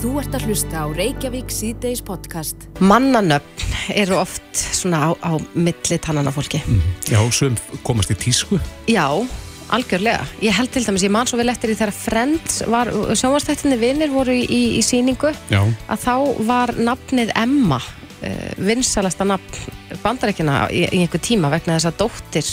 [0.00, 2.62] Þú ert að hlusta á Reykjavík síðdeis podcast.
[2.80, 6.62] Mannanöfn eru oft svona á, á milli tannana fólki.
[7.10, 8.56] Já, sem komast í tísku.
[8.88, 9.04] Já,
[9.68, 10.22] algjörlega.
[10.40, 14.08] Ég held til dæmis, ég man svo vel eftir því þegar Friends var, sjónvarstættinni vinnir
[14.14, 16.14] voru í, í, í síningu, Já, að þá
[16.48, 17.82] var nafnið Emma,
[18.24, 22.48] uh, vinsalasta nafn bandarækjana í, í einhver tíma vegna þess að dóttir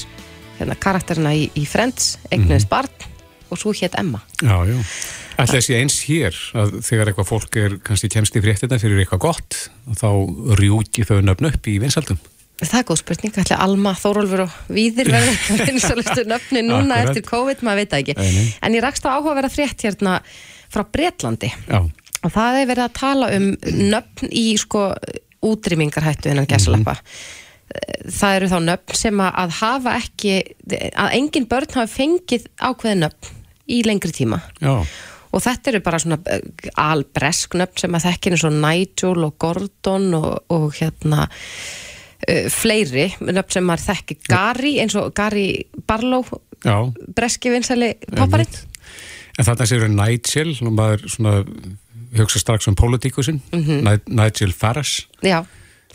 [0.60, 3.08] hérna, karakterina í, í Friends, eignuðist barn
[3.48, 4.20] og svo hétt Emma.
[4.44, 4.84] já, já.
[5.38, 9.22] Ætla þessi eins hér að þegar eitthvað fólk er kannski kemst í fréttina fyrir eitthvað
[9.28, 9.58] gott,
[10.00, 10.10] þá
[10.58, 12.18] rjúki þau nöfn upp í vinsaldum.
[12.58, 17.12] Það er góð spurning, ætli Alma, Þórólfur og Víðir verður vinsalistu nöfni núna Akkurat.
[17.12, 18.16] eftir COVID, maður veit það ekki.
[18.18, 18.48] Nei.
[18.66, 20.16] En ég rakst á áhugaverða frétt hérna
[20.74, 23.46] frá Bretlandi Já, og það er verið að tala um
[23.94, 24.88] nöfn í sko
[25.46, 26.98] útrýmingarhættu innan gæsalappa.
[28.10, 30.34] Það eru þá nöfn sem að hafa ekki,
[30.98, 33.38] að engin börn hafa fengið ákveðin nöfn
[33.70, 34.42] í lengri tíma.
[34.64, 34.82] já,
[35.36, 36.42] Og þetta eru bara svona eh,
[36.80, 43.10] albresk nöfn sem að þekkin eins og Nigel og Gordon og, og hérna uh, fleiri
[43.20, 44.20] nöfn sem maður þekki.
[44.30, 45.50] Gary eins og Gary
[45.88, 46.24] Barlow
[47.16, 48.56] breski vinsæli popparinn.
[49.38, 51.36] En þarna séu Nigel, og maður svona
[52.18, 53.86] hugsa strax um politíkusinn, Mhm.
[54.08, 55.06] Nigel Farage.
[55.22, 55.44] Já,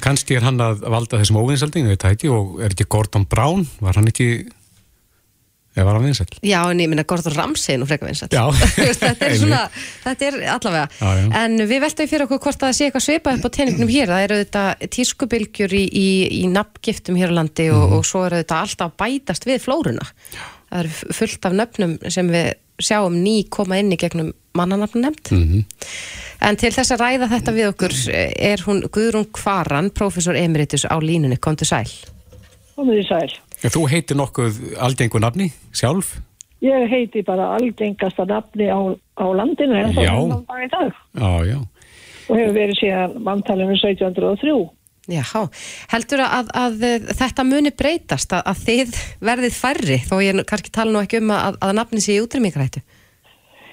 [0.03, 3.95] Kannski er hann að valda þessum óvinsalding, við tæti, og er ekki Gordon Brown, var
[3.95, 4.49] hann ekki,
[5.77, 6.35] eða var hann vinsald?
[6.45, 8.45] já en ég minna Gordon Ramsay nú frekar vinsæll Já.
[9.03, 9.61] þetta er svona,
[10.05, 11.27] þetta er allavega Já, já.
[11.45, 14.13] en við veltum fyrir okkur hvort að það sé eitthvað svipað upp á teiningnum hér,
[14.13, 14.65] það eru þetta
[14.99, 16.09] tískubilgjur í, í,
[16.43, 17.97] í nafngiftum hér á landi og, Mhm.
[17.99, 20.05] og svo eru þetta alltaf bætast við flóruna
[20.73, 25.31] það eru fullt af nöfnum sem við sjáum ný koma inn í gegnum mannanafn nefnd
[25.33, 25.65] Mhm.
[26.43, 30.97] en til þess að ræða þetta við okkur er hún Guðrún Kvaran, professor emeritus á
[31.01, 31.89] línunni, kom til sæl
[32.77, 33.33] Komið í sæl.
[33.63, 36.17] Já, þú heitir nokkuð algengu nafni sjálf?
[36.63, 38.79] Ég heiti bara algengasta nafni á,
[39.19, 40.15] á landinu en Já.
[40.15, 41.59] það er í dag Já, já.
[42.29, 44.55] og hefur verið síðan manntalinu 1703.
[45.11, 45.23] Já,
[45.91, 48.99] heldur að, að, að þetta muni breytast að, að þið
[49.31, 52.83] verðið færri þó ég kannski tala nú ekki um að, að nafni sé í útrýmingarættu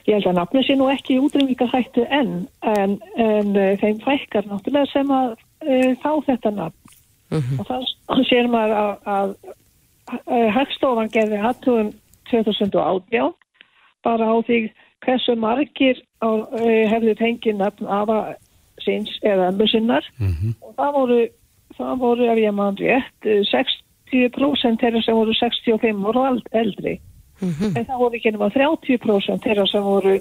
[0.10, 2.36] Ég held að nafni sé nú ekki í útrýmingarhættu enn
[2.66, 6.78] en, en uh, þeim fækkar náttúrulega sem að uh, fá þetta nafn.
[7.62, 9.58] Og það sér maður að, að, að
[10.56, 11.92] Hagstofan gerði aðtugum
[12.32, 13.34] 2018
[14.04, 14.60] bara á því
[15.06, 18.36] hversu margir á, uh, hefðu fengið nafn afa
[18.84, 20.06] síns eða ömmu sinnar
[20.62, 21.20] og það voru,
[21.78, 27.00] það voru ef ég mann rétt, eh, 60% þeirra sem voru 65 voru eldri.
[27.76, 30.20] En það voru ekki nema 30% þeirra sem voru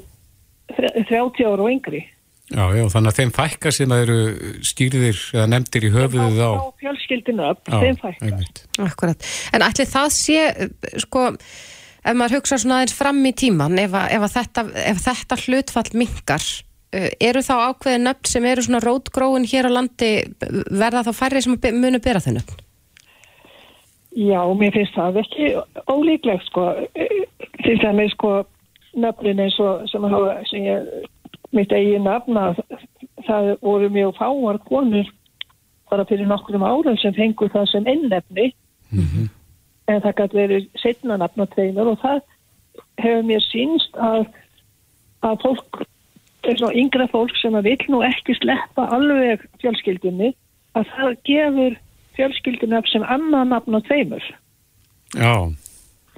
[0.71, 2.05] þre- 30 ára og yngri.
[2.49, 4.21] Já, já, þannig að þeim fækka sem að eru
[4.65, 6.53] skýrðir eða nefndir í höfuðið á.
[6.57, 8.31] Á fjölskyldinu upp, Já, þeim fækkar.
[8.31, 8.63] einmitt.
[8.81, 10.39] Akkurat, en ætli það sé
[11.05, 11.27] sko,
[12.01, 14.65] ef maður hugsa svona aðeins fram í tíman, ef, að, ef, að þetta,
[14.95, 19.77] ef þetta hlutfall minkar uh, eru þá ákveðin nöfn sem eru svona rótgróin hér á
[19.77, 20.11] landi
[20.73, 22.65] verða þá færri sem munu bera þau nöfn?
[24.19, 25.53] Já, mér finnst það ekki
[25.85, 26.65] ólíklegt sko.
[27.61, 28.39] Til dæmis sko
[28.99, 30.89] nöfnin eins og sem, hafa, sem ég,
[31.57, 32.61] mitt eigin nafn að
[33.27, 35.09] það voru mjög fáar konur
[35.91, 38.53] bara fyrir nokkrum árum sem fengur það sem einnefni
[39.89, 42.21] en það gæti verið setna nafn á tveimur og það
[43.01, 44.27] hefur mér sínst að,
[45.23, 45.81] að fólk,
[46.75, 50.35] yngra fólk sem að vill nú ekki sleppa alveg fjölskyldunni
[50.77, 51.81] að það gefur
[52.19, 54.29] fjölskyldunni sem annað nafn á tveimur
[55.17, 55.49] Já,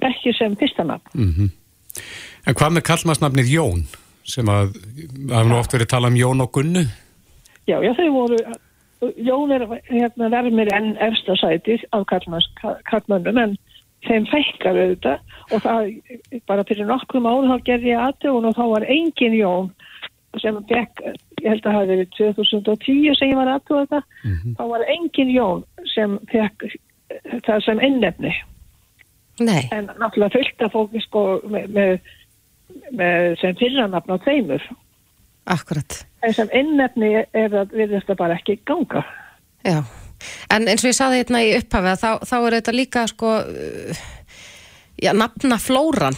[0.03, 1.09] ekki sem fyrsta nafn.
[1.15, 1.51] mhm.
[2.47, 3.83] En hvað með kallmannsnafnið Jón?
[4.27, 6.83] Sem að, það hefur nú oft verið talað um Jón og Gunnu.
[7.69, 8.39] Já, já, þau voru,
[9.17, 13.55] Jón er hérna vermir enn efsta sætið af kallmönnum en
[14.05, 15.23] þeim fækkar auðvitað.
[15.51, 15.89] Og það
[16.49, 19.71] bara fyrir nokkrum árum þá gerði ég aðtögun og þá var engin Jón
[20.39, 21.01] sem fekk,
[21.41, 24.01] ég held að það hafi verið 2010 sem ég var aðtögun þetta,
[24.59, 26.69] þá var engin Jón sem fekk
[27.47, 28.31] það sem innefni.
[29.41, 31.93] Nei, en náttúrulega fullt af fólki sko með, með
[33.41, 34.69] sem fyrranafn á þeimur
[35.51, 36.05] akkurat.
[36.21, 39.03] En sem innefni er að við þetta bara ekki ganga.
[39.65, 39.81] Já,
[40.53, 44.05] en eins og ég saði hérna í upphafi þá, þá er þetta líka sko uh,
[45.01, 46.17] já, nafna flóran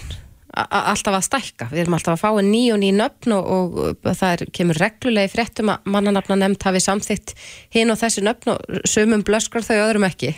[0.54, 4.34] alltaf að stækka, við erum alltaf að fá ný og ný nöfn og, og það
[4.36, 7.34] er, kemur reglulega í fréttum að mannanafna nefnd hafi samþýtt
[7.74, 10.30] hinn og þessi nöfn og sumum blöskrar þau öðrum ekki.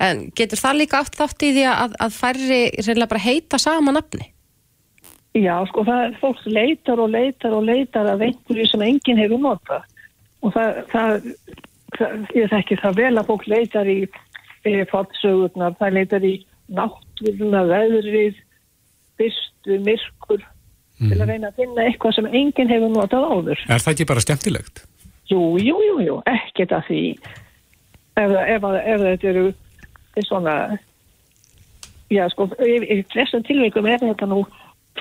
[0.00, 3.92] En getur það líka átt þátt í því að, að færri reynilega bara heita sama
[3.92, 4.30] nafni?
[5.38, 9.38] Já, sko, það er fólk leitar og leitar og leitar af einhverju sem enginn hefur
[9.38, 9.84] notað
[10.42, 11.28] og það, það,
[11.98, 13.98] það ég þekki það vel að fólk leitar í,
[14.66, 16.32] í fótsögurnar, það leitar í
[16.74, 18.40] náttúruna, veðrið,
[19.20, 20.42] byrstu, myrkur
[21.00, 23.62] til að reyna að finna eitthvað sem enginn hefur notað áður.
[23.70, 24.82] Er það ekki bara skemmtilegt?
[25.30, 27.02] Jú, jú, jú, jú, ekkert að því
[28.18, 29.44] ef, ef, ef, þetta eru
[30.26, 30.56] svona
[32.10, 34.42] já, sko, í, í flestum tilvægum er þetta nú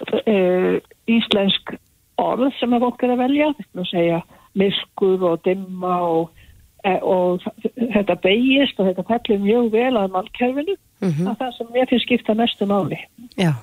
[0.08, 0.76] uh,
[1.10, 1.76] íslensk
[2.20, 4.20] orð sem að fólk er að velja, þetta að segja
[4.60, 6.46] myrkur og dimma og,
[6.84, 7.44] e, og
[7.78, 11.30] þetta beigist og þetta fellur mjög vel að mannkerfinu mm -hmm.
[11.32, 13.00] að það sem mér finnst skipta mestu máli.
[13.38, 13.54] Já,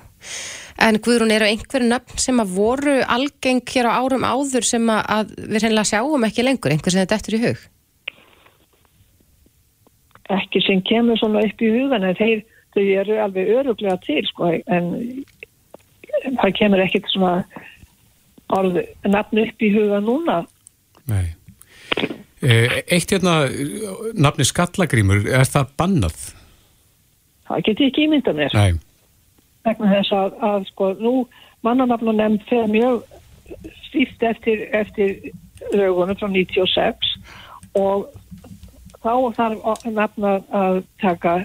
[0.78, 5.34] en Guðrún eru einhverju nöfn sem að voru algeng hér á árum áður sem að
[5.36, 7.58] við reynilega sjáum ekki lengur, einhver sem þetta eftir í hug?
[10.30, 12.42] Ekki sem kemur svona upp í hugan en þeir,
[12.74, 15.24] þau eru alveg öruglega til sko en
[16.24, 17.34] það kemur ekkert svona
[18.56, 20.40] orð nafn upp í huga núna.
[21.10, 21.26] Nei.
[22.46, 23.46] Eitt hérna,
[24.14, 26.18] nafni Skallagrímur, er það bannað?
[27.46, 28.54] Það getur ekki ímynda mér.
[28.54, 28.76] Nei.
[29.66, 31.14] Vegna þess að, að sko nú
[31.66, 33.02] mannanafn og nefnd fyrir mjög
[33.88, 35.32] stíft eftir, eftir
[35.72, 37.14] lögunum frá 96
[37.78, 38.08] og
[39.02, 41.38] þá þarf nafn að taka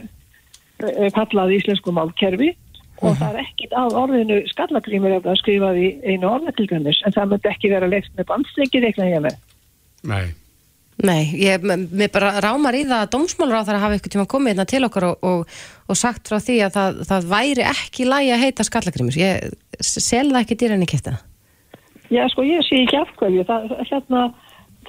[1.16, 2.52] pallað íslensku málkerfi
[3.02, 7.50] og það er ekkit að orðinu skallagrímur ef það skrifaði einu orðatilgönnis en það myndi
[7.52, 9.42] ekki vera leift með bandstrykir eitthvað hjá mig.
[10.12, 10.26] Nei.
[11.02, 14.28] Nei, ég, mér bara rámar í það að dómsmálur á það að hafa eitthvað tíma
[14.30, 15.56] komið hérna til okkar og, og,
[15.90, 19.18] og sagt frá því að það, það væri ekki lægi að heita skallagrímur.
[19.18, 21.22] Ég sel það ekki dýran í kæftina.
[22.12, 23.48] Já, sko, ég sé ekki afhverju.
[23.50, 24.24] Það, hérna,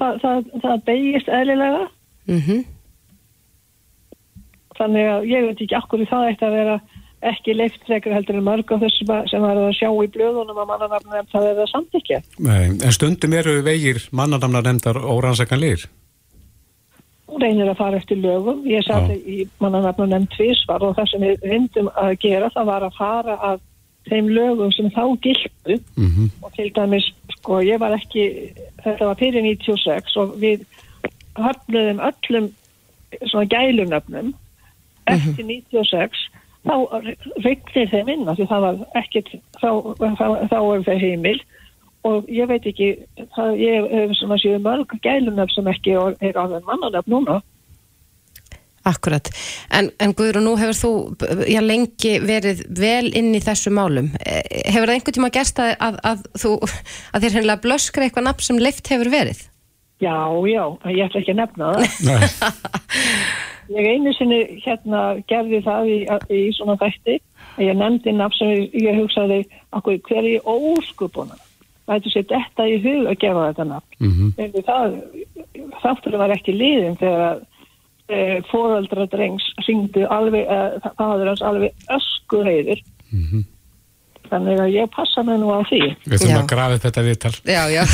[0.00, 1.82] það, það, það beigist eðlilega.
[2.28, 2.64] Mm -hmm.
[4.76, 6.76] Þannig að ég veit ekki afhverju það eitt að vera
[7.22, 10.70] ekki leift frekar heldur en mörg á þessu sem var að sjá í blöðunum að
[10.70, 12.20] mannanamna nefnd það er það samt ekki.
[12.42, 15.86] Nei, en stundum eru vegir mannanamna nefndar órannsakanleir?
[17.30, 18.64] Hún reynir að fara eftir lögum.
[18.68, 22.88] Ég satt í mannanamna nefnd tvísvar og það sem við reyndum að gera það var
[22.88, 23.62] að fara að
[24.10, 26.30] þeim lögum sem þá gildu mm -hmm.
[26.42, 28.50] og til dæmis, sko, ég var ekki,
[28.82, 30.66] þetta var fyrir 96 og við
[31.38, 32.50] höfnum öllum
[33.30, 34.34] svona gælunöfnum
[35.06, 36.31] eftir 96
[36.66, 36.74] þá
[37.44, 41.38] reyndir þeim inn því það var ekkert þá, þá, þá er það heimil.
[42.02, 42.90] Og ég veit ekki
[43.36, 47.38] það, ég hef svona séu mörg gælunöf sem ekki er alveg mannanöf núna.
[48.82, 49.28] Akkurat,
[49.70, 50.90] en, en Guður og nú hefur þú
[51.46, 54.08] já, lengi verið vel inn í þessu málum.
[54.18, 56.56] Hefur það einhvern tíma gerst að, að, að, þú,
[57.14, 59.44] að þér hennilega blöskra eitthvað nafn sem leift hefur verið?
[60.02, 60.18] Já,
[60.50, 62.50] já, ég ætla ekki að nefna það
[63.72, 65.98] Ég einu sinni hérna gerði það í,
[66.30, 67.20] í svona þætti.
[67.56, 69.40] Að ég nefndi nafn sem ég, ég hugsaði
[69.76, 71.38] okkur hverju óskupuna
[71.86, 73.96] það hefði sér þetta í hug að gefa þetta nafn.
[74.00, 74.60] Mm -hmm.
[74.66, 74.98] það,
[75.82, 77.40] þáttur var ekki liðin þegar
[78.08, 78.18] e,
[78.50, 83.44] fóröldra drengs syngdu alveg, e, það hafði hans alveg öskuheyðir mm -hmm.
[84.30, 85.82] þannig að ég passa mig nú á því.
[86.06, 87.34] Við þurfum að grafa þetta viðtal.
[87.44, 87.84] Já, já.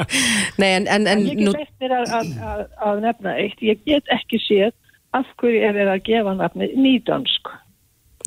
[0.60, 1.54] Nei, en, en, en Ég get nú...
[1.54, 3.62] eftir að, að, að nefna eitt.
[3.62, 4.74] Ég get ekki séð
[5.16, 7.52] af hverju er það að gefa nafni nýdönsk.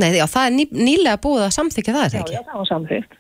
[0.02, 2.38] Nei, já, það er ný, nýlega búið að samþykja það, er það Já, ekki?
[2.38, 3.18] já, það var samþygt.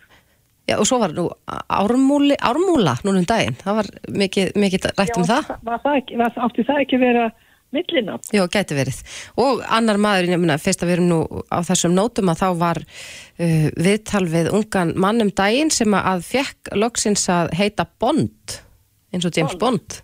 [0.69, 1.23] Já, og svo var nú
[1.67, 3.89] ármúli, ármúla núna um daginn, það var
[4.23, 5.49] mikið, mikið rætt um það.
[5.67, 7.25] Var það ekki, var, átti það ekki vera
[7.75, 8.29] millinafn?
[8.35, 9.01] Já, gæti verið.
[9.41, 11.19] Og annar maður, ég meina, fyrst að við erum nú
[11.51, 16.23] á þessum nótum að þá var uh, viðtal við ungan mann um daginn sem að
[16.29, 18.61] fekk loksins að heita Bond,
[19.11, 19.99] eins og James Bond.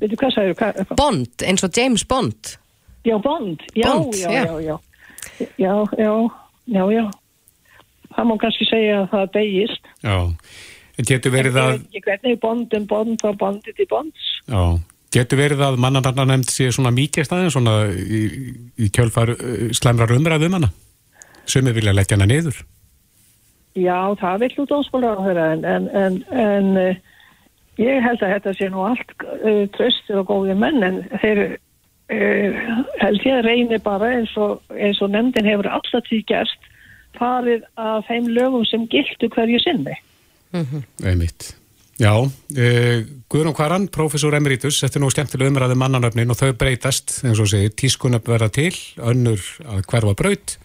[0.00, 0.58] Veitu hvað sagður?
[0.60, 0.92] Hvað?
[0.98, 2.54] Bond, eins og James Bond.
[3.06, 3.64] Já, Bond.
[3.76, 4.44] Já, Bond, já, já.
[4.44, 4.78] já, já.
[5.60, 6.12] Já, já,
[6.66, 7.04] já, já.
[8.10, 9.90] Það má kannski segja að það beigist.
[10.02, 10.16] Já,
[10.98, 14.30] en getur verið að Ég veit ekki hvernig Bondum Bond og Bondið til Bonds.
[14.50, 14.62] Já,
[15.14, 18.22] getur verið að mannanarnar nefnd sé svona mikið staðin svona í,
[18.78, 20.70] í kjölfar uh, slæmrar umræðum hana
[21.50, 22.60] Sumir vilja leggja hana niður
[23.78, 27.09] Já, það vill út áspóla á þeirra en, en, en, en uh,
[27.78, 32.60] ég held að þetta sé nú allt uh, tröstir og góði menn en þeir uh,
[33.02, 36.68] held ég reynir bara eins og, eins og nefndin hefur alltaf því gerst
[37.18, 39.96] farið að þeim lögum sem gildu hverju sinni.
[41.04, 41.54] Einmitt
[42.00, 47.18] Já, uh, Guðrún Kvaran, professor emeritus, þetta er nú skemmtilega umræði mannanöfnin og þau breytast,
[47.28, 48.72] eins og segir, tískunöfn verða til,
[49.04, 50.56] önnur að hverfa braut,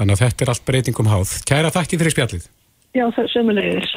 [0.00, 1.36] þannig að þetta er allt breytingum háð.
[1.44, 2.48] Kæra þakki fyrir spjallið.
[2.96, 3.96] Já, það sömulegis.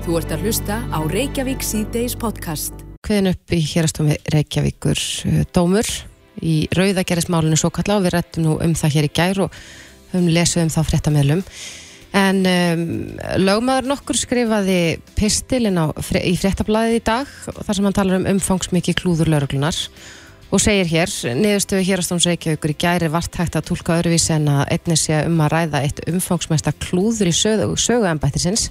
[0.00, 2.72] Þú ert að hlusta á Reykjavík C-Days podcast.
[3.06, 5.88] Hviðin upp í hérastofi Reykjavíkur uh, dómur
[6.40, 9.58] í rauðagerðismálinu svo kalla og við rættum nú um það hér í gær og
[10.12, 11.42] höfum lesið um þá fréttameðlum.
[12.16, 12.86] En um,
[13.44, 14.78] lögmaður nokkur skrifaði
[15.18, 17.28] pistilinn fre- í fréttablaðið í dag
[17.60, 19.78] þar sem hann talar um umfangsmikið klúður lauruglunar
[20.50, 24.64] og segir hér, niðurstöðu hérastóms Reykjavíkur í gæri vart hægt að tólka öðruvísi en að
[24.74, 28.66] einnig sé um að ræða eitt umfangsmesta klúður í söguembættisins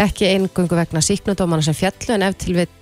[0.00, 2.72] ekki eingöngu vegna síknudómana sem fjallu en ef til vill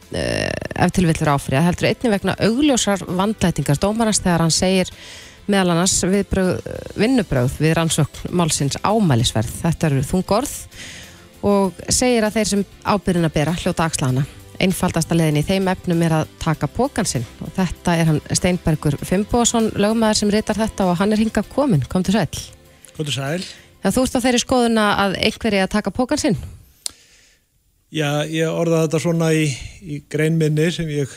[0.92, 4.90] til villur áfriða, heldur einni vegna augljósar vandlætingar dómarans þegar hann segir
[5.50, 9.50] meðal annars vinnubröð við rannsókn málsins ámælisverð.
[9.62, 10.52] Þetta eru þungorð
[11.48, 14.24] og segir að þeir sem ábyrðin að bera hljóta axlana.
[14.62, 19.72] Einfaldasta leðin í þeim efnum er að taka pókansinn og þetta er hann Steinbergur Fimboðsson,
[19.74, 21.82] lögmaður sem reytar þetta og hann er hingað komin.
[21.90, 22.28] Kom til sæl.
[22.94, 23.40] Kom til sæl.
[23.82, 26.36] Já, þú ert á þeirri skoðuna að einhverji að taka pókansinn?
[27.92, 29.44] Já, ég orðaði þetta svona í,
[29.84, 31.12] í greinminni sem ég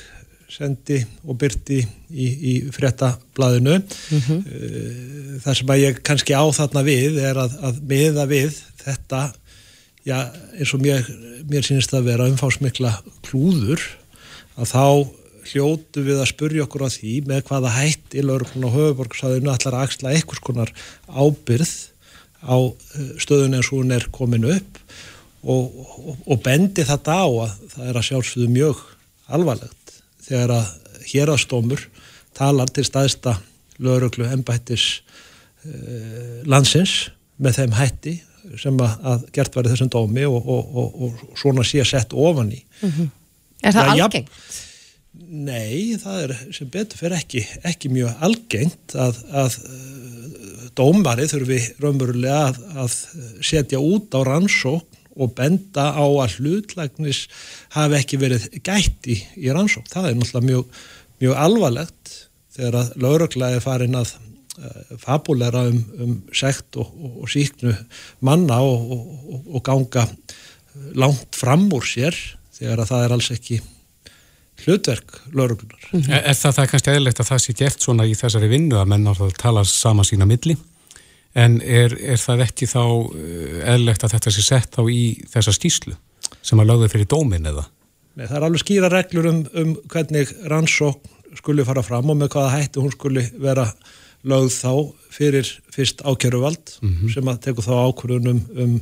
[0.51, 1.79] sendi og byrti
[2.11, 5.39] í, í fréttablaðinu mm -hmm.
[5.43, 9.21] það sem að ég kannski á þarna við er að, að miða við þetta
[10.05, 10.17] já,
[10.59, 11.07] eins og mér,
[11.49, 12.93] mér sínist að vera umfásmikla
[13.25, 13.81] klúður
[14.59, 14.85] að þá
[15.45, 19.77] hljótu við að spurja okkur á því með hvaða hætt í laurukun og höfuborgsæðinu ætlar
[19.77, 20.71] að axla einhvers konar
[21.07, 21.73] ábyrð
[22.45, 24.81] á eh, stöðun eins og hún er komin upp
[25.45, 28.83] og, og, og bendi þetta á að það er að sjálfsögðu mjög
[29.37, 30.71] alvarlegt þegar að
[31.05, 31.87] hérastómur
[32.35, 33.37] talar til staðista
[33.81, 34.87] löguröglu ennbættis
[35.65, 38.15] uh, landsins með þeim hætti
[38.61, 42.51] sem að, að gert var þessum dómi og, og, og, og svona sé sett ofan
[42.53, 42.61] í.
[42.81, 43.09] Mm -hmm.
[43.65, 44.29] Er það ja, algengt?
[44.29, 44.61] Ja,
[45.47, 51.61] nei, það er sem betur fyrir ekki, ekki mjög algengt að, að uh, dómari þurfi
[51.81, 52.97] raunverulega að, að
[53.41, 54.85] setja út á rannsók
[55.15, 57.25] og benda á að hlutlægnis
[57.75, 59.19] hafi ekki verið gætt í,
[59.55, 59.87] rannsók.
[59.91, 60.79] Það er náttúrulega mjög,
[61.23, 62.15] mjög alvarlegt
[62.55, 67.75] þegar að lauruglega er farin að uh, fabulera um, um sekt og, og, og síknu
[68.25, 68.91] manna og,
[69.45, 70.07] og ganga
[70.95, 72.15] langt fram úr sér
[72.55, 73.61] þegar að það er alls ekki
[74.65, 75.89] hlutverk lauruglunar.
[75.91, 76.21] Mm -hmm.
[76.21, 79.09] Er, það, það kannski eðlegt að það sé gert svona í þessari vinnu að menn
[79.39, 80.55] tala sama sína milli?
[81.35, 85.01] En er, er það ekki þá eh, eðlegt að þetta sé sett á í
[85.31, 85.95] þessa stíslu
[86.45, 87.65] sem að lögðu fyrir dómin eða?
[88.15, 92.31] Nei, það er alveg skýra reglur um, um hvernig rannsókn skuli fara fram og með
[92.35, 93.65] hvaða hætti hún skuli vera
[94.25, 94.71] lögð þá
[95.15, 97.13] fyrir fyrst ákjöruvald mm -hmm.
[97.13, 98.75] sem að teku þá ákvörðunum um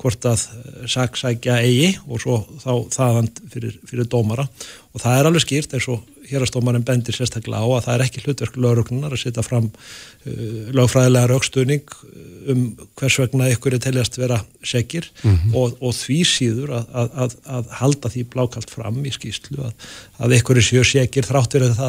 [0.00, 4.48] hvort að eh, saksækja eigi og svo þá þaðan fyrir, fyrir dómara
[4.92, 8.22] og það er alveg skýrt eins og hérastómarinn bendir sérstaklega á að það er ekki
[8.24, 12.60] hlutverk lögrugnunar að setja fram uh, lögfræðilega raukstuðning uh, um
[12.98, 15.56] hvers vegna ykkur er teljast vera segir mm -hmm.
[15.56, 19.72] og, og því síður að, að, að, að halda því blákalt fram í skýslu
[20.18, 21.82] að ykkur er séu segir þráttur að,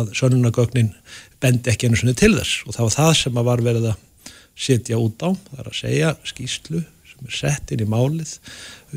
[0.00, 0.92] að sönunagögnin
[1.42, 2.62] bendi ekki einu svona til þess.
[2.66, 4.08] Og það var það sem að var verið að
[4.62, 8.34] setja út á, það er að segja skýslu sem er sett inn í málið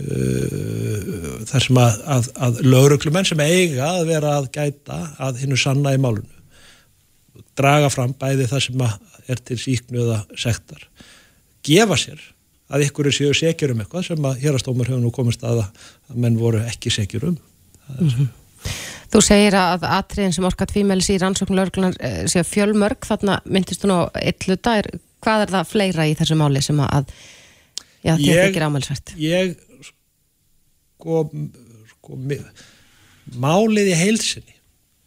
[0.01, 5.59] uh, þar sem að, að, að lauruglumenn sem eiga að vera að gæta að hinnu
[5.59, 6.35] sanna í málunu
[7.55, 8.85] draga fram bæði það sem
[9.31, 10.81] er til síknu eða sektar.
[11.65, 12.21] Gefa sér
[12.73, 16.17] að ykkur er séu sekjur um eitthvað sem að hérastómar hefur nú komist að að
[16.21, 17.37] menn voru ekki sekjur um.
[17.99, 18.27] Mm -hmm.
[19.13, 23.05] Þú segir að atriðin sem orkat fímælis í rannsóknu lauruglunar eh, séu fjölmörg.
[23.07, 24.79] Þarna myndist þú nú eitt hluta.
[25.23, 27.13] Hvað er það fleira í þessu máli sem að
[28.05, 29.55] já, þetta er ekki ámælsvært Ég
[29.85, 31.25] sko,
[31.91, 32.19] sko
[33.41, 34.55] málið í heilsinni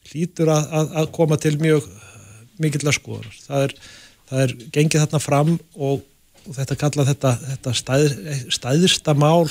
[0.09, 1.88] hlýtur að, að, að koma til mjög
[2.59, 3.75] mikill að skoða það er,
[4.31, 6.07] það er gengið þarna fram og,
[6.47, 8.17] og þetta kalla þetta, þetta stæð,
[8.57, 9.47] stæðista mál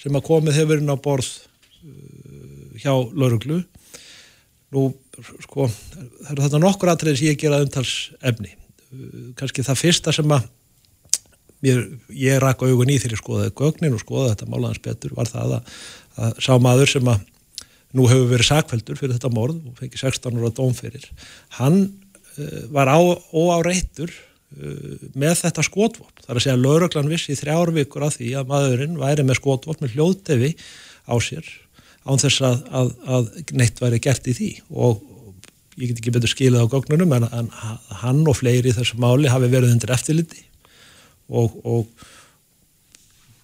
[0.00, 1.30] sem að komið hefur inn á borð
[2.80, 3.62] hjá lauruglu
[4.70, 4.86] nú
[5.42, 10.14] sko það eru þetta nokkur aðtrið sem ég gera umtals efni uh, kannski það fyrsta
[10.14, 10.46] sem að
[11.64, 11.82] mér,
[12.14, 15.56] ég rakk augun í þegar ég skoðaði gögnin og skoðaði þetta málaðans betur var það
[15.58, 15.74] að,
[16.24, 17.26] að sá maður sem að
[17.98, 21.08] nú hefur verið sakveldur fyrir þetta morð og fengið 16 ára dómferir
[21.58, 26.22] hann uh, var óáreittur uh, með þetta skotvopn.
[26.22, 29.82] Þar að segja að lauröglan vissi í þrjárvíkur af því að maðurinn væri með skotvopn
[29.82, 30.54] með hljóðtefi
[31.10, 31.50] á sér
[32.08, 33.30] án þess að, að, að
[33.60, 35.02] neitt væri gert í því og
[35.80, 37.50] ég get ekki betur skilað á gögnunum en, en
[38.02, 40.42] hann og fleiri í þessu máli hafi verið undir eftirliti
[41.30, 42.08] og, og,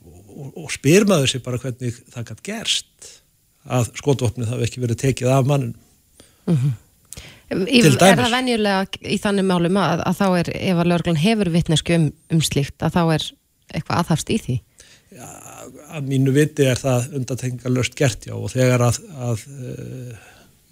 [0.05, 3.13] og, og spyr maður sér bara hvernig það gætt gerst
[3.67, 5.77] að skotvopnið hafi ekki verið tekið af mannin
[6.49, 6.75] mm -hmm.
[7.47, 11.95] Er það venjulega í þannig málum að, að þá er, ef að lögurglann hefur vittnesku
[11.95, 13.27] um, um slíkt, að þá er
[13.71, 14.57] eitthvað aðhafst í því?
[15.15, 15.29] Já,
[15.95, 20.25] að mínu viti er það undatengalöst gert, já, og þegar að, að eh,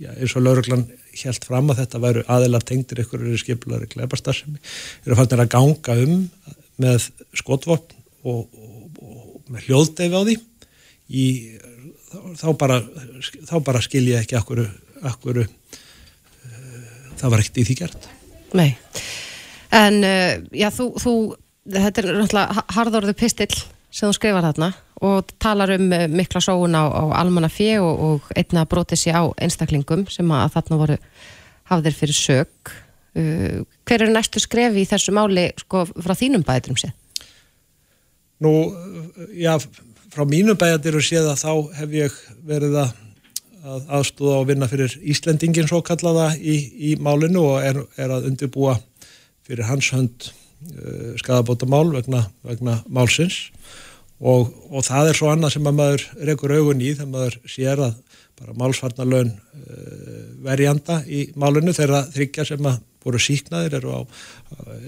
[0.02, 4.40] já, eins og lögurglann helt fram að þetta væru aðilar tengdir ykkur eru skipulari gleipastar
[4.44, 6.24] eru fannir að ganga um
[6.82, 7.94] með skotvopn
[8.26, 10.38] og, og, og með hljóðdæfi á því
[11.14, 11.26] í,
[12.40, 12.80] þá, bara,
[13.46, 14.64] þá bara skil ég ekki akkur,
[15.06, 15.52] akkur uh,
[17.20, 18.10] það var ekkert í því gert.
[18.54, 18.70] Nei,
[19.74, 21.14] en uh, já, þú, þú
[21.70, 23.52] þetta er náttúrulega harðorðu pistill
[23.94, 24.72] sem þú skrifar þarna
[25.04, 29.20] og talar um eh, mikla sóun á, á almanna fjö og, og einna brotið sér
[29.20, 30.98] á einstaklingum sem að þarna voru
[31.70, 32.74] hafðir fyrir sög.
[33.14, 36.90] Uh, hver er næstu skrefi í þessu máli sko, frá þínum bæðurum séð?
[38.42, 38.50] Nú,
[39.38, 39.54] já,
[40.10, 42.96] frá mínum bæðurum séð að þá hef ég verið að
[43.64, 46.56] að aðstóða og vinna fyrir Íslendingin svo kallaða í,
[46.90, 48.76] í málinu og er, er að undirbúa
[49.46, 50.28] fyrir hans hönd
[50.72, 53.48] uh, skadabóta mál vegna, vegna málsins.
[54.24, 57.82] Og, og það er svo annað sem að maður rekur augun í þegar maður sér
[57.88, 57.96] að
[58.38, 64.00] bara málsvarnalön uh, verjanda í málinu þeirra þryggja sem að voru síknaðir eru á,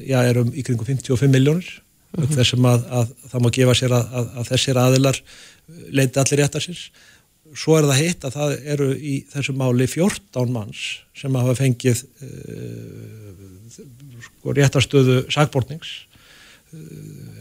[0.01, 2.33] já, erum í kringu 55 miljónir mm -hmm.
[2.39, 5.21] þessum að, að það má gefa sér að, að, að þessir aðilar
[5.93, 6.81] leiti allir réttar sér
[7.57, 10.83] svo er það hitt að það eru í þessu máli 14 manns
[11.17, 13.79] sem hafa fengið uh,
[14.27, 15.93] sko, réttarstöðu sagbortnings
[16.75, 17.37] uh,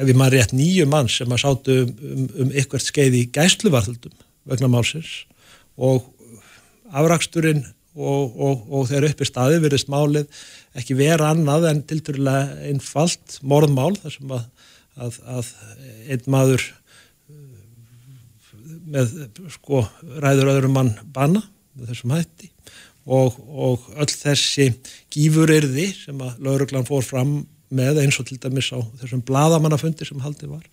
[0.00, 3.26] ef ég maður rétt nýju manns sem að sátu um, um, um ykkert skeið í
[3.34, 4.16] gæsluvarðöldum
[4.50, 5.12] vegna málsins
[5.80, 6.08] og
[6.90, 7.62] afraksturinn
[7.94, 10.42] og, og, og þegar upp í staði verðist málið
[10.78, 14.44] ekki vera annað en tilturlega einfalt morðmál þar sem að,
[14.96, 15.50] að, að
[16.10, 16.66] einn maður
[18.90, 19.14] með
[19.54, 19.84] sko
[20.22, 21.42] ræður öðrum mann banna
[21.78, 22.50] með þessum hætti
[23.06, 24.70] og, og öll þessi
[25.12, 30.20] gífuryrði sem að lauruglan fór fram með eins og til dæmis á þessum bladamannafundi sem
[30.22, 30.66] haldið var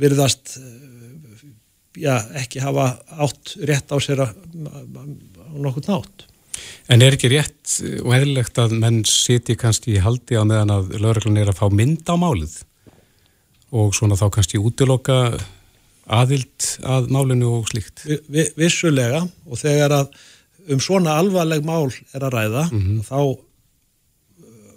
[0.00, 1.44] virðast eh,
[2.00, 4.34] já, ekki hafa átt rétt á sér að
[5.60, 6.26] nokkur nátt.
[6.90, 10.96] En er ekki rétt og eðlilegt að menn siti kannski í haldi á meðan að
[11.00, 12.58] lauruglan er að fá mynd á málið
[13.70, 15.20] og svona þá kannski útiloka
[16.10, 18.04] aðild að málinu og slíkt?
[18.06, 20.12] Vi, vi, vissulega og þegar að
[20.70, 23.00] um svona alvarleg mál er að ræða mm -hmm.
[23.06, 24.76] þá uh,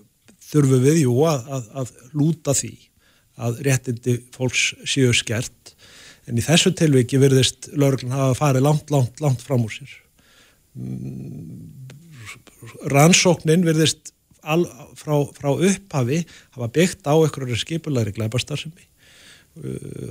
[0.52, 2.74] þurfum við jú að, að, að lúta því
[3.44, 5.74] að réttindi fólks séu skert
[6.30, 9.94] en í þessu tilviki verðist lauruglan hafa farið langt, langt, langt fram úr sér
[10.78, 11.84] mm,
[12.94, 14.64] rannsóknin verðist al,
[14.96, 16.24] frá, frá upphafi
[16.55, 18.88] hafa byggt á einhverju skipulagri glæbarstarfsemi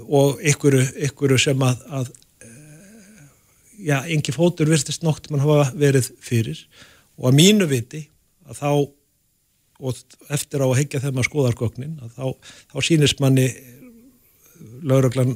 [0.07, 0.79] og ykkur,
[1.09, 2.11] ykkur sem að, að
[2.47, 3.23] uh,
[3.83, 6.65] já, engi fótur virtist nokt mann hafa verið fyrir.
[7.19, 8.05] Og að mínu viti
[8.49, 8.73] að þá
[9.83, 9.99] og
[10.31, 12.27] eftir á að hegja þeim að skoðargögnin að þá,
[12.71, 13.49] þá sínist manni
[14.87, 15.35] lauruglan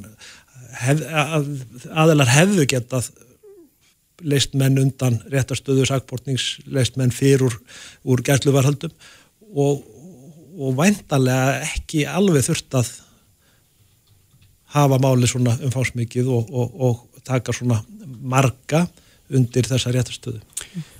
[0.79, 1.49] hef, að,
[1.91, 3.09] aðelar hefðu getað
[4.25, 7.57] leist menn undan réttastöðu sakbortnings, leist menn fyrir úr,
[8.07, 8.93] úr gæsluvarhaldum
[9.53, 9.83] og,
[10.57, 12.93] og væntalega ekki alveg þurft að
[14.75, 17.79] hafa máli svona umfásmikið og, og, og taka svona
[18.21, 18.85] marga
[19.33, 20.41] undir þessa réttastöðu.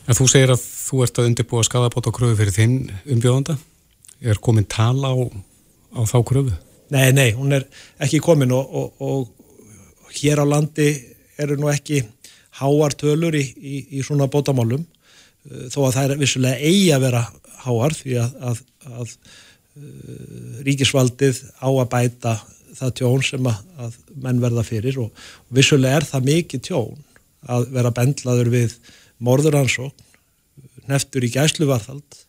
[0.08, 2.78] En þú segir að þú ert að undirbúa skadabót á kröfu fyrir þinn
[3.08, 3.58] umbjóðanda.
[4.24, 5.18] Er komin tala á,
[5.96, 6.56] á þá kröfu?
[6.92, 7.68] Nei, nei, hún er
[8.04, 10.88] ekki komin og, og hér á landi
[11.38, 12.02] eru nú ekki
[12.60, 17.04] háar tölur í, í, í svona bótamálum eh, þó að það er vissulega eigi að
[17.06, 17.24] vera
[17.66, 22.34] háar því að, að, að uh, ríkisvaldið á að bæta
[22.78, 27.04] það tjón sem að, að menn verða fyrir og, og vissulega er það mikið tjón
[27.48, 28.78] að vera bendlaður við
[29.24, 30.06] morðuransókn,
[30.88, 32.22] neftur í gæsluvarðald,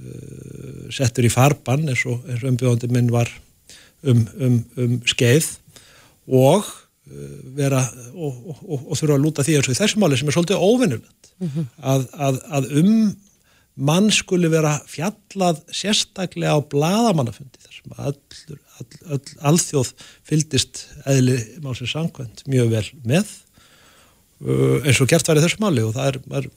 [0.00, 3.30] uh, settur í farban eins og, og umbjóðandi minn var
[4.02, 5.52] um, um, um skeið
[6.26, 7.82] og uh, vera
[8.14, 11.34] og, og þurfa að lúta því eins og í þessum máli sem er svolítið óvinnulegt
[11.38, 11.68] mm -hmm.
[11.94, 12.94] að, að, að um
[13.80, 18.18] mann skuli vera fjallað sérstaklega á bladamannafundi þar sem allur all,
[18.50, 18.60] all,
[19.50, 19.92] alþjóð
[20.28, 23.30] fyldist eðli málsins sangkvæmt mjög vel með
[24.46, 26.50] uh, eins og gert var í þessu máli og það er, maður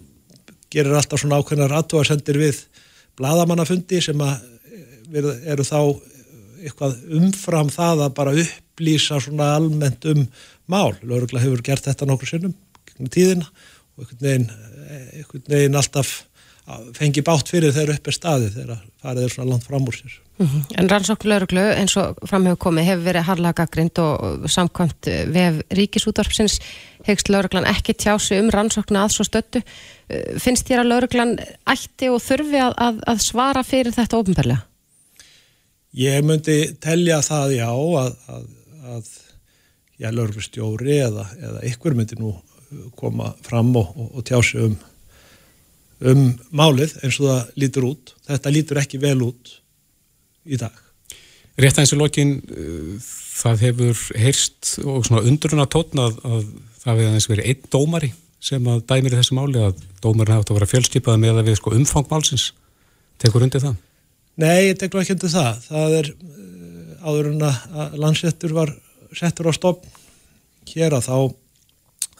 [0.73, 2.63] gerir alltaf svona ákveðnar aðtóarsendir við
[3.19, 4.41] bladamannafundi sem að
[4.73, 5.79] eh, eru þá
[6.63, 10.23] eitthvað umfram það að bara upplýsa svona almennt um
[10.71, 10.95] mál.
[11.03, 12.55] Lörugla hefur gert þetta nokkur sinnum
[13.11, 13.45] tíðina
[13.97, 14.49] og einhvern veginn,
[14.87, 16.21] eh, einhvern veginn alltaf
[16.95, 20.22] fengi bátt fyrir þeirra uppi staði þegar farið er svona langt fram úr sér.
[20.37, 20.63] Mm -hmm.
[20.77, 26.59] En rannsókn lauruglu eins og framhefur komið hefur verið harlaga grind og samkvæmt vef ríkisútvarpsins
[27.05, 29.61] hegst lauruglan ekki tjási um rannsóknu að svo stöttu.
[30.09, 31.37] Uh, finnst þér að lauruglan
[31.69, 34.65] ætti og þurfi að, að, að svara fyrir þetta ofinbarlega?
[35.93, 38.15] Ég myndi telja það já að,
[38.83, 39.05] að
[39.99, 42.33] já, lauruglustjóri eða, eða ykkur myndi nú
[42.95, 44.77] koma fram og, og, og tjási um
[46.03, 48.15] um málið eins og það lítur út.
[48.27, 49.62] Þetta lítur ekki vel út
[50.45, 50.73] í dag.
[51.59, 56.45] Rétt aðeins í lokin, uh, það hefur heyrst og svona undruna tótnað að
[56.81, 58.11] það hefði aðeins verið einn dómari
[58.43, 61.59] sem að dæmir í þessu máli að dómarin hafði að vera fjölskipað með að við
[61.59, 62.49] sko umfang málsins.
[63.21, 63.77] Tekur undir það?
[64.41, 65.61] Nei, ég tekur ekki undir það.
[65.69, 68.73] Það er uh, áður en að landsettur var
[69.13, 70.01] settur á stopn
[70.73, 71.17] hér að þá,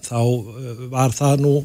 [0.05, 1.55] þá uh, var það nú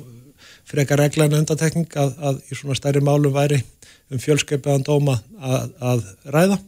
[0.68, 3.60] frekar reglan undatekning að, að í svona stærri málum væri
[4.08, 6.58] um fjölskeipaðan dóma að, að ræða.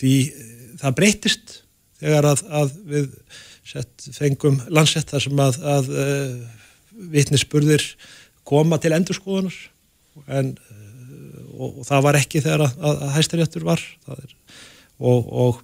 [0.00, 0.14] Því
[0.80, 1.56] það breytist
[2.00, 3.08] þegar að, að við
[3.70, 6.68] sett, fengum landsett þar sem að, að uh,
[7.12, 7.84] vitnisspurðir
[8.48, 9.56] koma til endurskoðunar.
[10.26, 10.54] En
[11.60, 13.82] og, og það var ekki þegar að, að, að hæstaréttur var.
[14.14, 14.32] Er,
[15.00, 15.60] og, og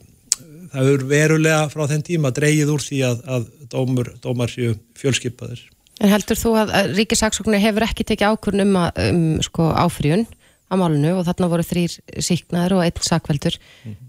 [0.73, 5.65] það er verulega frá þenn tíma dreyið úr því að, að dómur, dómar séu fjölskypaðir.
[6.05, 10.27] En heldur þú að ríkisaksóknir hefur ekki tekið ákvörn um, um sko, áfríun
[10.67, 14.03] á málunu og þarna voru þrýr síknaður og einn sakveldur mm -hmm.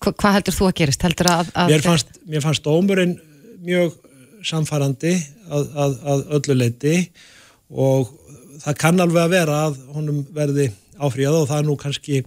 [0.00, 1.02] Hva, hvað heldur þú að gerist?
[1.04, 3.18] Að, að mér, fannst, mér fannst dómurinn
[3.60, 3.98] mjög
[4.48, 5.12] samfærandi
[5.52, 6.94] að, að öllu leiti
[7.68, 8.08] og
[8.62, 12.20] það kann alveg að vera að honum verði áfríðað og það er nú kannski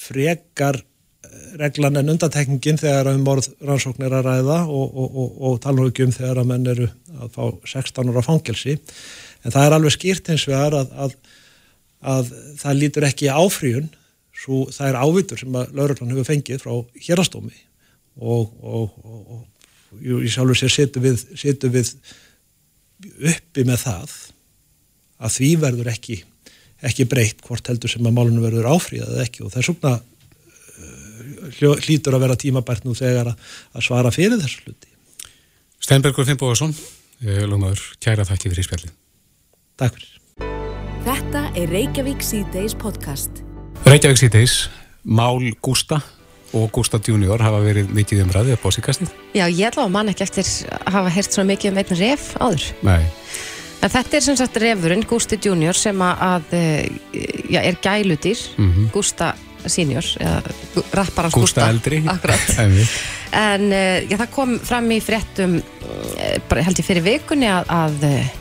[0.00, 5.60] frekar eh, reglan en undantekningin þegar um morð rannsóknir að ræða og, og, og, og
[5.64, 6.88] tala ekki um þegar að menn eru
[7.20, 11.16] að fá 16 ára fangelsi en það er alveg skýrt eins vegar að, að,
[12.00, 13.90] að það lítur ekki áfríðun
[14.40, 16.72] svo það er ávitur sem að lauruglan hefur fengið frá
[17.06, 17.56] hérastómi
[18.20, 18.52] og
[20.00, 21.24] ég sjálfur sér setu við,
[21.72, 21.94] við
[23.32, 24.14] uppi með það
[25.20, 26.20] að því verður ekki,
[26.86, 29.96] ekki breytt hvort heldur sem að málunum verður áfríðað eða ekki og það er svona
[30.84, 34.88] uh, hlýtur að vera tímabært nú þegar að, að svara fyrir þessu hluti.
[35.80, 36.74] Steinbergur Finnbóðarsson,
[37.24, 38.96] eh, Lómaður, kæra þakki fyrir spjallin.
[39.80, 40.19] Takk fyrir.
[41.00, 43.38] Þetta er Reykjavík C-Days podcast.
[43.86, 44.56] Reykjavík C-Days,
[45.08, 45.96] Mál Gústa
[46.52, 49.12] og Gústa Junior hafa verið mikið umræðið á bósikastið.
[49.32, 50.44] Já, ég á mann ekki eftir
[50.76, 52.66] að hafa heyrt svona mikið um einn ref áður.
[52.84, 53.06] Nei.
[53.80, 56.90] En þetta er sem sagt refurinn Gusti Junior sem að eh,
[57.48, 58.90] já, er gælutýr mm -hmm.
[58.92, 59.32] Gusta
[59.64, 60.04] Senior
[60.92, 62.04] rappar á Gusta Eldri
[63.32, 65.56] en eh, já, það kom fram í fréttum
[66.18, 68.39] eh, bara held ég fyrir vikunni að, að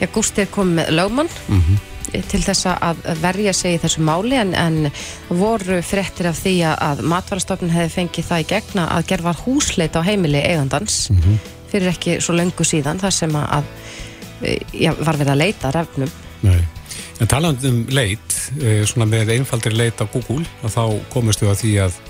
[0.00, 2.22] já, Gusti kom með lögmann mm -hmm.
[2.30, 4.90] til þess að verja sig í þessu máli en, en
[5.28, 10.02] voru fréttir af því að matvarastofnun hefði fengið það í gegna að gerða húsleit á
[10.02, 11.38] heimili eigandans mm -hmm.
[11.70, 13.64] fyrir ekki svo löngu síðan þar sem að
[14.72, 16.10] já, var við að leita rafnum
[16.44, 16.60] Nei,
[17.20, 20.82] en taland um leit eh, svona með einfaldir leit á Google og þá
[21.12, 22.00] komustu að því að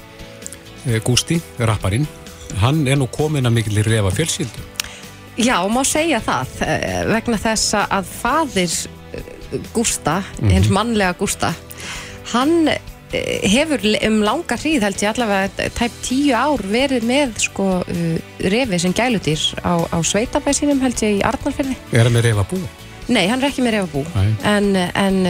[0.87, 2.07] eh, Gusti, rapparinn
[2.63, 4.76] hann er nú komin að mikil í refa fjölskyldu
[5.37, 6.53] Já, má segja það
[7.13, 8.77] vegna þess að fadir
[9.73, 10.53] Gústa, mm -hmm.
[10.53, 11.53] hins mannlega Gústa
[12.33, 12.69] hann
[13.47, 17.67] hefur um langa hríð held ég allavega tæp tíu ár verið með sko
[18.43, 22.59] refi sem gælutýr á, á sveitabæsinum held ég í Arnarferði Er hann með refa bú?
[23.07, 24.03] Nei, hann er ekki með refa bú
[24.43, 25.21] en, en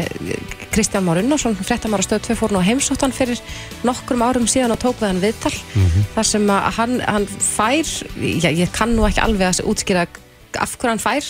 [0.76, 3.40] Kristján Már Unnarsson frettamara stöð 2 fór nú á heimsóttan fyrir
[3.80, 6.02] nokkrum árum síðan og tók við hann viðtal mm -hmm.
[6.14, 7.88] þar sem að hann, hann fær
[8.20, 10.04] já, ég kann nú ekki alveg að útskýra
[10.52, 11.24] af hverju hann fær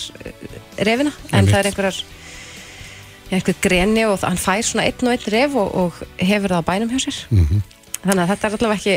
[0.77, 2.03] refina en það er einhverjar
[3.31, 6.69] eitthvað greni og hann fær svona einn og einn ref og, og hefur það á
[6.69, 7.61] bænum hjá sér mm -hmm.
[8.03, 8.95] þannig að þetta er allavega ekki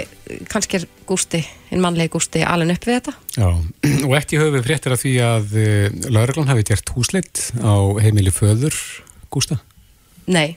[0.51, 3.49] kannski er gústi, einn mannlegi gústi alveg upp við þetta Já,
[4.07, 8.31] og ekki höfum við fréttir af því að eh, lauraglann hafi gert húsleitt á heimili
[8.35, 8.75] föður
[9.31, 9.61] gústa
[10.31, 10.57] Nei,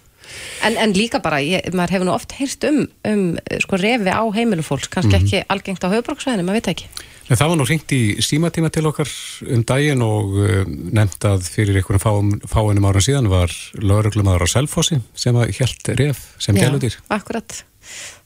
[0.64, 3.26] en, en líka bara ég, maður hefur nú oft heyrst um, um
[3.66, 5.26] sko refi á heimilu fólks, kannski mm -hmm.
[5.26, 6.88] ekki algengt á höfbruksvæðinu, maður veit ekki
[7.32, 9.10] En það var nú ringt í símatíma til okkar
[9.56, 14.48] um daginn og uh, nefnt að fyrir einhverjum fáum, fáinum ára síðan var lauruglumadur á
[14.52, 16.98] Selfossi sem að helt ref sem gælutir.
[16.98, 17.64] Já, akkurat.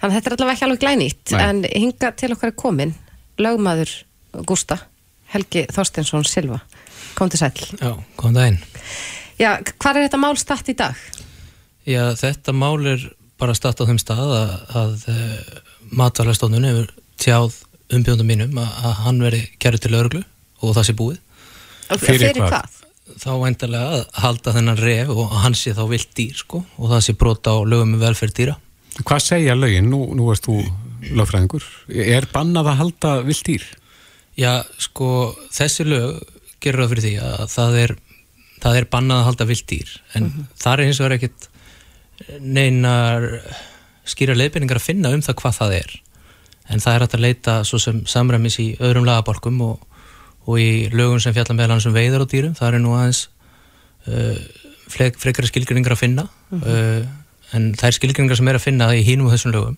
[0.01, 2.95] Þannig að þetta er allavega ekki alveg glænýtt en hinga til okkar er komin
[3.37, 3.93] lögmaður
[4.49, 4.79] Gústa,
[5.33, 6.59] Helgi Þorstinsson Silva.
[7.17, 7.53] Kom til sæl.
[7.77, 8.59] Já, kom það einn.
[9.37, 10.97] Já, hvað er þetta mál statt í dag?
[11.87, 13.05] Já, þetta mál er
[13.39, 15.61] bara statt á þeim stað að, að eh,
[15.95, 17.61] matvælarstofnun hefur tjáð
[17.95, 20.23] umbjóndum mínum að hann veri kæru til örglu
[20.59, 21.23] og það sé búið
[21.87, 22.51] Fyrir, Fyrir hvað?
[22.51, 22.83] hvað?
[23.17, 27.05] Þá væntalega að halda þennan ref og hann sé þá vilt dýr sko og það
[27.05, 28.57] sé brota á lögum með velferð dýra
[29.05, 29.91] Hvað segja lögin?
[29.91, 30.57] Nú, nú erst þú
[31.13, 31.65] lögfræðingur.
[31.93, 33.65] Er bannað að halda vilt dýr?
[34.37, 35.09] Já, sko
[35.53, 36.23] þessi lög
[36.63, 37.93] gerur það fyrir því að það er,
[38.63, 40.49] það er bannað að halda vilt dýr en mm -hmm.
[40.57, 41.47] það er eins og er ekkit
[42.39, 43.27] neinar
[44.07, 45.95] skýra leifinningar að finna um það hvað það er.
[46.67, 49.83] En það er hægt að leita svo sem samræmis í öðrum lagabalkum og,
[50.47, 53.21] og í lögum sem fjalla meðal hans um veiðar og dýrum, það er nú aðeins
[54.07, 54.39] uh,
[54.87, 56.27] frekara skilgrinningar að finna.
[56.49, 57.03] Mm -hmm.
[57.03, 59.77] uh, en er skilgrinningar sem er að finna í hínum og þessum lögum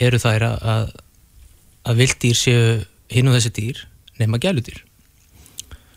[0.00, 0.92] eru þær að
[1.82, 2.64] að vilddýr séu
[3.10, 3.84] hín og þessi dýr
[4.20, 4.82] nema gæludýr.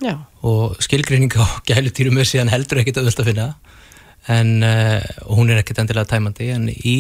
[0.04, 0.26] Já.
[0.44, 3.46] og skilgrinninga á gæludýrum er síðan heldur ekkit að völda að finna
[4.32, 5.02] en uh,
[5.36, 6.98] hún er ekkit endilega tæmandi en í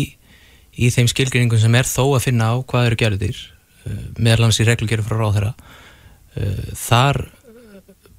[0.76, 4.60] í þeim skilgrinningum sem er þó að finna á hvað eru gælutir uh, meðal hans
[4.62, 7.22] í reglugjörðu frá ráð þeirra uh, þar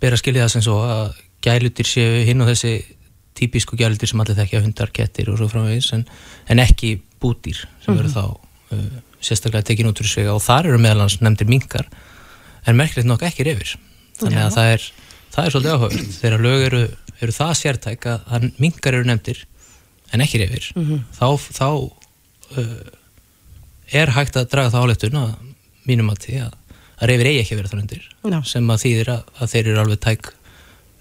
[0.03, 1.17] ber að skilja það sem svo að
[1.47, 2.75] gælutir séu hinn og þessi
[3.37, 6.07] típisku gælutir sem allir þekkja hundar, kettir og svo framvegis en,
[6.49, 8.87] en ekki búdýr sem eru þá uh,
[9.21, 11.89] sérstaklega tekin út úr sig og þar eru meðal hans nefndir mingar
[12.67, 13.77] en merkilegt nokk ekki reyfir
[14.21, 14.87] þannig að það er,
[15.35, 16.83] það er svolítið áhugaverð þegar lög eru,
[17.21, 19.45] eru það sértæk að mingar eru nefndir
[20.15, 21.03] en ekki reyfir mm -hmm.
[21.17, 21.69] þá, þá
[22.59, 22.87] uh,
[23.93, 25.35] er hægt að draga það áleitun að
[25.87, 26.57] mínum að því að,
[26.99, 28.43] að reyfir eigi ekki verið þannig undir no.
[28.45, 30.33] sem að þýðir að, að þeir eru alveg tæk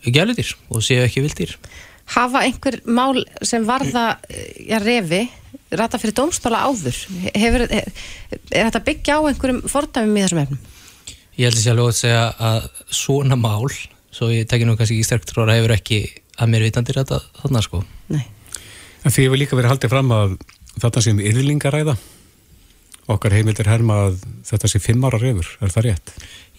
[0.06, 1.58] gælutir og séu ekki vildir
[2.06, 4.20] Hafa einhver mál sem varða
[4.62, 5.24] ja, refi
[5.74, 7.00] rata fyrir dómstóla áður
[7.34, 7.90] Hefur, er,
[8.52, 10.60] er þetta byggja á einhverjum fordæmum í þessum efnum?
[11.36, 13.72] Ég held að ég alveg að segja að svona mál
[14.16, 16.02] svo ég tekja nú kannski ekki sterkt róra hefur ekki
[16.40, 18.24] að mér vitandir þetta þarna sko Nei.
[19.06, 20.36] En því hefur líka verið haldið fram að
[20.82, 21.96] þetta sem yfirlingaræða
[23.12, 26.14] okkar heimildir herma að þetta sé fimm ára reyfur, er það rétt?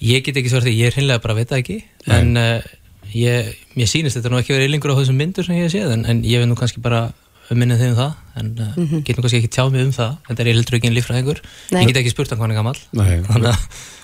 [0.05, 2.19] Ég get ekki svartið, ég er hinnlega bara að vita ekki Nei.
[2.21, 2.69] en uh,
[3.16, 5.97] ég, ég sýnist þetta nú ekki verið yfirlingur á þessum myndur sem ég hef séð
[5.97, 8.87] en, en ég veit nú kannski bara um minnið þeim um það en uh, mm
[8.87, 9.03] -hmm.
[9.05, 11.43] get nú kannski ekki tjáð mig um það þetta er ég heldur ekki einn lífræðingur
[11.73, 12.79] ég get ekki spurt hann hvað hann er gammal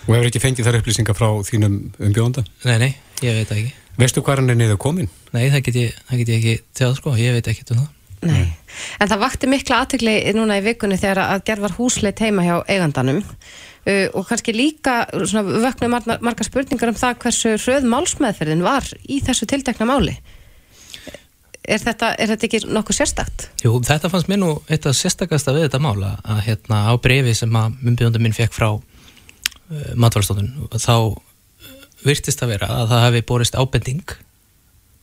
[0.06, 2.44] og hefur ekki fengið þar upplýsingar frá þínum umbjónda?
[2.64, 5.08] Nei, nei, ég veit ekki Veistu hvað hann er niður komin?
[5.32, 7.90] Nei, það get ég, það get ég ekki tjáð sko, ég veit ekki um það
[8.22, 8.52] Nei.
[9.02, 12.54] En það vakti mikla aðtökli núna í vikunni þegar að gerð var húsleit heima hjá
[12.70, 18.86] eigandanum uh, og kannski líka vöknu marga, marga spurningar um það hversu hröð málsmeðferðin var
[19.10, 20.14] í þessu tildekna máli.
[21.62, 23.44] Er þetta, er þetta ekki nokkuð sérstakt?
[23.62, 27.36] Jú, þetta fannst mér nú eitt af sérstakasta við þetta mála að hérna á brefi
[27.38, 30.96] sem að myndbjóndum minn fekk frá uh, matvalstofnun þá
[32.02, 34.16] virtist að vera að það hafi borist ábending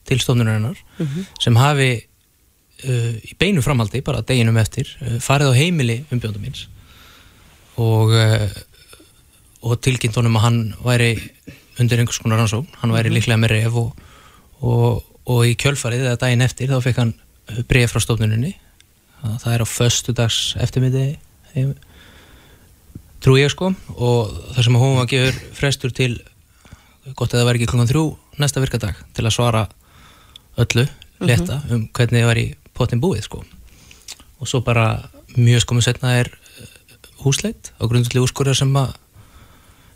[0.09, 1.29] til stofnunarinnar mm -hmm.
[1.39, 6.67] sem hafi uh, í beinu framhaldi, bara deginum eftir uh, farið á heimili umbjóndum minns
[7.79, 8.11] og
[9.65, 11.11] og tilkynnt honum að hann væri
[11.79, 13.17] undir einhvers konar rannsókn hann væri mhm.
[13.17, 14.03] líklega með ref og,
[14.61, 17.13] og, og í kjölfarið eða daginn eftir þá fekk hann
[17.69, 18.53] bref frá stofnuninni
[19.21, 21.05] það er á föstu dags eftirmiði
[23.23, 26.13] trú ég sko og þar sem hún var að gefa frestur til
[27.15, 28.05] gott að það væri ekki klokkan þrjú
[28.39, 29.67] næsta virkadag til að svara
[30.59, 30.85] öllu
[31.19, 31.73] leta mhm.
[31.75, 33.43] um hvernig það var í potin búið sko
[34.39, 36.67] og svo bara mjög skomið setna er eh,
[37.25, 38.95] húsleit á grundulegu úrskurðar sem að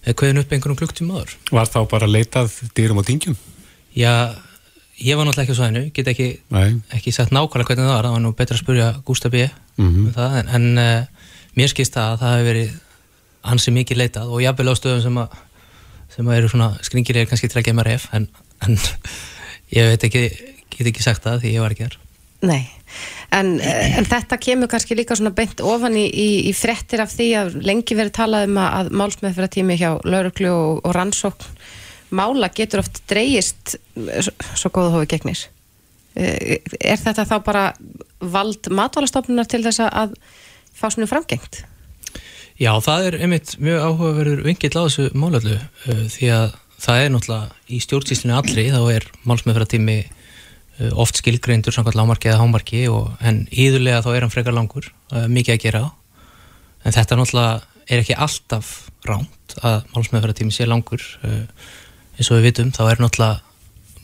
[0.04, 1.36] er kveðin upp einhvern klukktíma aður.
[1.56, 3.38] Var þá bara leitað dýrum og dingjum?
[3.96, 4.36] Já,
[5.02, 6.28] ég var náttúrulega ekki á svæðinu, get ekki,
[6.94, 9.48] ekki sagt nákvæmlega hvernig það var, það var nú betra að spurja Gústa B.
[9.78, 10.08] Mm -hmm.
[10.08, 11.06] um það, en, en uh,
[11.58, 12.72] mér skist það að það hefur verið
[13.44, 15.28] hansi mikið leitað og jafnvel á stöðum sem að,
[16.16, 18.28] sem að eru svona skringilegir kannski til að gema ref, en,
[18.62, 18.78] en
[19.78, 20.24] ég veit ekki,
[20.70, 21.98] get ekki sagt það því ég var ekki þar.
[22.44, 22.68] Nei,
[23.32, 27.14] en, eh, en þetta kemur kannski líka svona beint ofan í, í, í frettir af
[27.16, 31.46] því að lengi verið talað um að málsmeðfyrirtími hjá lauruglu og, og rannsókn
[32.13, 35.43] mála getur oft dreyist svo góðu hófi gegnir.
[36.15, 37.67] Eh, er þetta þá bara
[38.21, 40.17] vald matvælastofnunar til þess að
[40.73, 41.63] fá svona framgengt?
[42.62, 47.13] Já, það er einmitt mjög áhugaverður vingill á þessu málallu eh, því að það er
[47.13, 49.97] náttúrulega í stjórnsýslinu allri þá er málsmeðfyrirtími
[50.82, 54.88] Eh, oft skilgreindur samkvæmt lámarki eða hámarki og, en íðurlega þá er hann frekar langur
[55.30, 55.82] mikið að gera
[56.82, 58.71] en þetta náttúrulega er ekki alltaf
[59.06, 61.43] ránt að málsmeðferðartími sé langur uh,
[62.17, 63.41] eins og við vitum þá er náttúrulega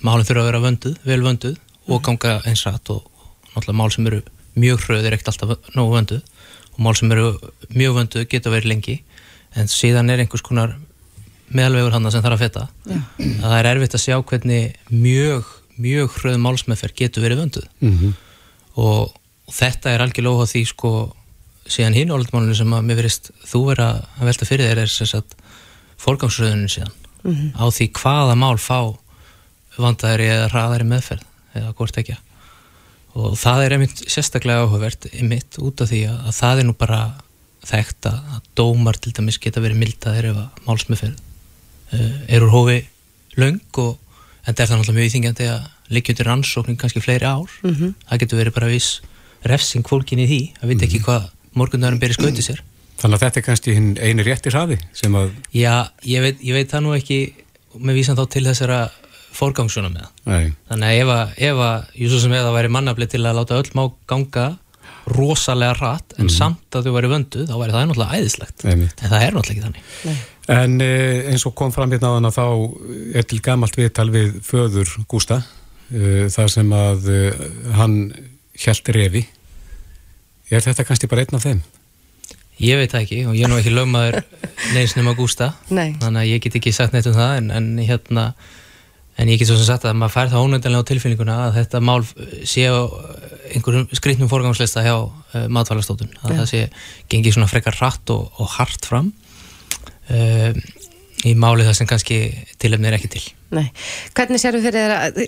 [0.06, 1.56] málinn þurfa að vera vönduð, vel vönduð
[1.88, 2.04] og mhm.
[2.08, 3.06] ganga eins rætt og
[3.54, 4.22] náttúrulega mál sem eru
[4.60, 6.22] mjög hröð er ekkert alltaf nógu vönduð
[6.74, 7.34] og mál sem eru
[7.76, 8.98] mjög vönduð geta verið lengi
[9.58, 10.76] en síðan er einhvers konar
[11.50, 13.00] meðalvegur hann sem þarf að feta ja.
[13.20, 17.96] að það er erfitt að sjá hvernig mjög mjög hröð málsmeðferð getur verið vönduð mm
[17.98, 18.14] -hmm.
[18.76, 19.16] og,
[19.50, 20.90] þetta er algjörlega óháð því sko
[21.66, 23.88] síðan hinn áldmálunum sem að mér verist þú vera
[24.20, 25.34] að velta fyrir þér er þess að
[25.98, 26.94] forgangsröðunum síðan
[27.24, 27.52] mm -hmm.
[27.56, 28.98] á því hvaða mál fá
[29.80, 31.24] vandaðri eða hraðari meðferð
[31.56, 32.18] eða hvort ekki
[33.20, 36.76] og það er einmitt sérstaklega áhugavert einmitt út af því að, að það er nú
[36.78, 37.00] bara
[37.66, 41.18] þekkt að dómar til dæmis geta verið mildaðir ef að málsmeðferð
[41.94, 42.80] uh, er úr hófi
[43.40, 43.98] laung og
[44.46, 47.94] en það er náttúrulega mjög íþingjandi að liggja undir rannsóknin kannski fleiri ár mm -hmm.
[48.10, 49.02] það getur verið bara viss
[49.44, 51.06] refsing fólkin í því, að vita ekki mhm.
[51.06, 52.64] hvað morgundagurum beri skautið sér
[53.00, 55.36] Þannig að þetta er kannski einu réttir hraði að...
[55.56, 57.20] Já, ég veit, ég veit það nú ekki
[57.80, 58.80] með vísan þá til þessara
[59.36, 63.14] forgangsuna með það þannig að ef að, ef að, ég svo sem eða væri mannaflið
[63.14, 64.48] til að láta öll má ganga
[65.10, 66.34] rosalega rætt en mm.
[66.34, 69.66] samt að þú væri vönduð, þá væri það náttúrulega æðislegt en það er náttúrulega ekki
[69.66, 70.20] þannig Nei.
[70.50, 72.46] En eh, eins og kom fram hérna á þann að þá
[73.22, 77.44] er til gamalt viðtal við föður Gústa uh, þar sem að uh,
[77.78, 78.00] hann
[78.58, 79.26] hjælt revi
[80.50, 81.62] er þetta kannski bara einn af þeim?
[82.60, 84.18] Ég veit það ekki og ég er nú ekki lögmaður
[84.76, 85.94] neins nema Gústa Nei.
[86.02, 88.26] þannig að ég get ekki sagt neitt um það en, en hérna
[89.20, 91.82] en ég get svo sem sagt að maður fær það ónöndanlega á tilfinninguna að þetta
[91.84, 92.02] mál
[92.48, 92.80] sé á
[93.50, 96.38] einhverjum skrittnum forgangslista hjá uh, matvælastótun að Já.
[96.42, 96.62] það sé
[97.12, 99.10] gengið svona frekar hratt og, og hart fram
[100.14, 100.52] uh,
[101.28, 102.20] í máli það sem kannski
[102.62, 103.66] tilefni er ekki til Nei.
[104.14, 105.24] Hvernig sérðu fyrir þér að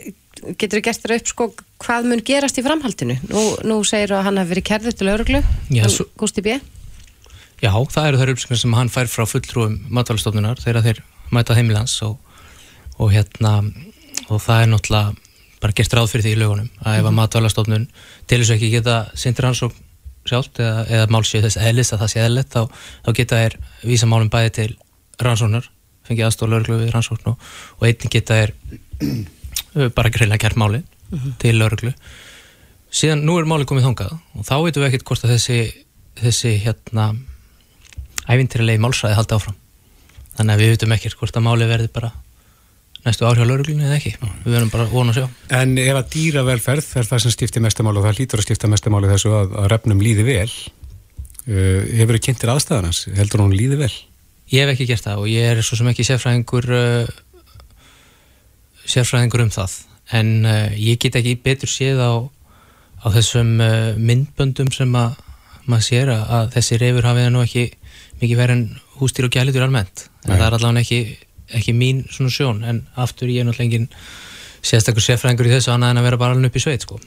[0.61, 1.47] getur þú gert þér upp sko
[1.81, 3.15] hvað mun gerast í framhaldinu?
[3.31, 5.41] Nú, nú segir að hann hafi verið kærður til öruglu
[5.89, 6.59] svo- Gústi B.
[7.61, 11.93] Já, það eru þær uppskrifir sem hann fær frá fulltrúum matvælastofnunar þegar þeir mæta heimilans
[12.07, 12.15] og,
[12.97, 13.59] og hérna
[14.31, 15.11] og það er náttúrulega
[15.61, 17.85] bara gert ráð fyrir því í lögunum að ef að matvælastofnun
[18.25, 19.85] til þess að ekki geta sindir rannsókn
[20.25, 23.57] sjálft eða, eða málsið þess eðlis að það sé eðlilegt þá, þá geta þær
[23.91, 24.67] vísa málum bæði til
[25.21, 25.69] rannsóknar
[26.09, 27.47] fengið aðstóð lögreglu við rannsókn og,
[27.77, 28.55] og einnig geta þær
[29.97, 30.81] bara greiðlega gert máli
[31.41, 31.93] til lögreglu.
[32.91, 35.59] Síðan nú er máli komið þangað og þá veitum við ekkert hvort að þessi
[36.21, 37.11] þessi hérna
[38.31, 39.57] ævintýralegi málsræði haldi áfram.
[40.37, 42.11] Þannig að við veitum ekkert hvort að máli verði bara
[43.05, 44.13] næstu ár hjá lauruglunni eða ekki.
[44.45, 45.25] Við verðum bara vona að sjá.
[45.57, 49.03] En ef að dýravelferð er það sem skiptir mestamál og það hlýtur að skipta mestamál
[49.07, 50.47] í þessu að, að refnum líði vel?
[51.41, 53.93] Uh, hefur þið kynntir aðstæðanans heldur hún líði vel?
[54.51, 57.11] ég hef ekki gert það og ég er svo sem ekki sérfræðingur uh,
[58.83, 59.77] sérfræðingur um það.
[60.11, 62.11] En uh, ég get ekki betur séð á,
[62.99, 65.15] á þessum uh, myndböndum sem að
[65.69, 67.65] maður sér að, að þessi reyfur hafið nú ekki
[68.21, 68.65] mikið verið en
[68.99, 70.37] hústýr og gælitur almennt en Nei.
[70.37, 70.99] það er allavega ekki,
[71.59, 73.89] ekki mín svona sjón en aftur ég er náttúrulega engin
[74.61, 76.99] sérstakur sérfræðingur í þessu annað en að vera bara alveg upp í sveit sko.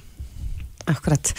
[0.90, 1.30] Akkurat.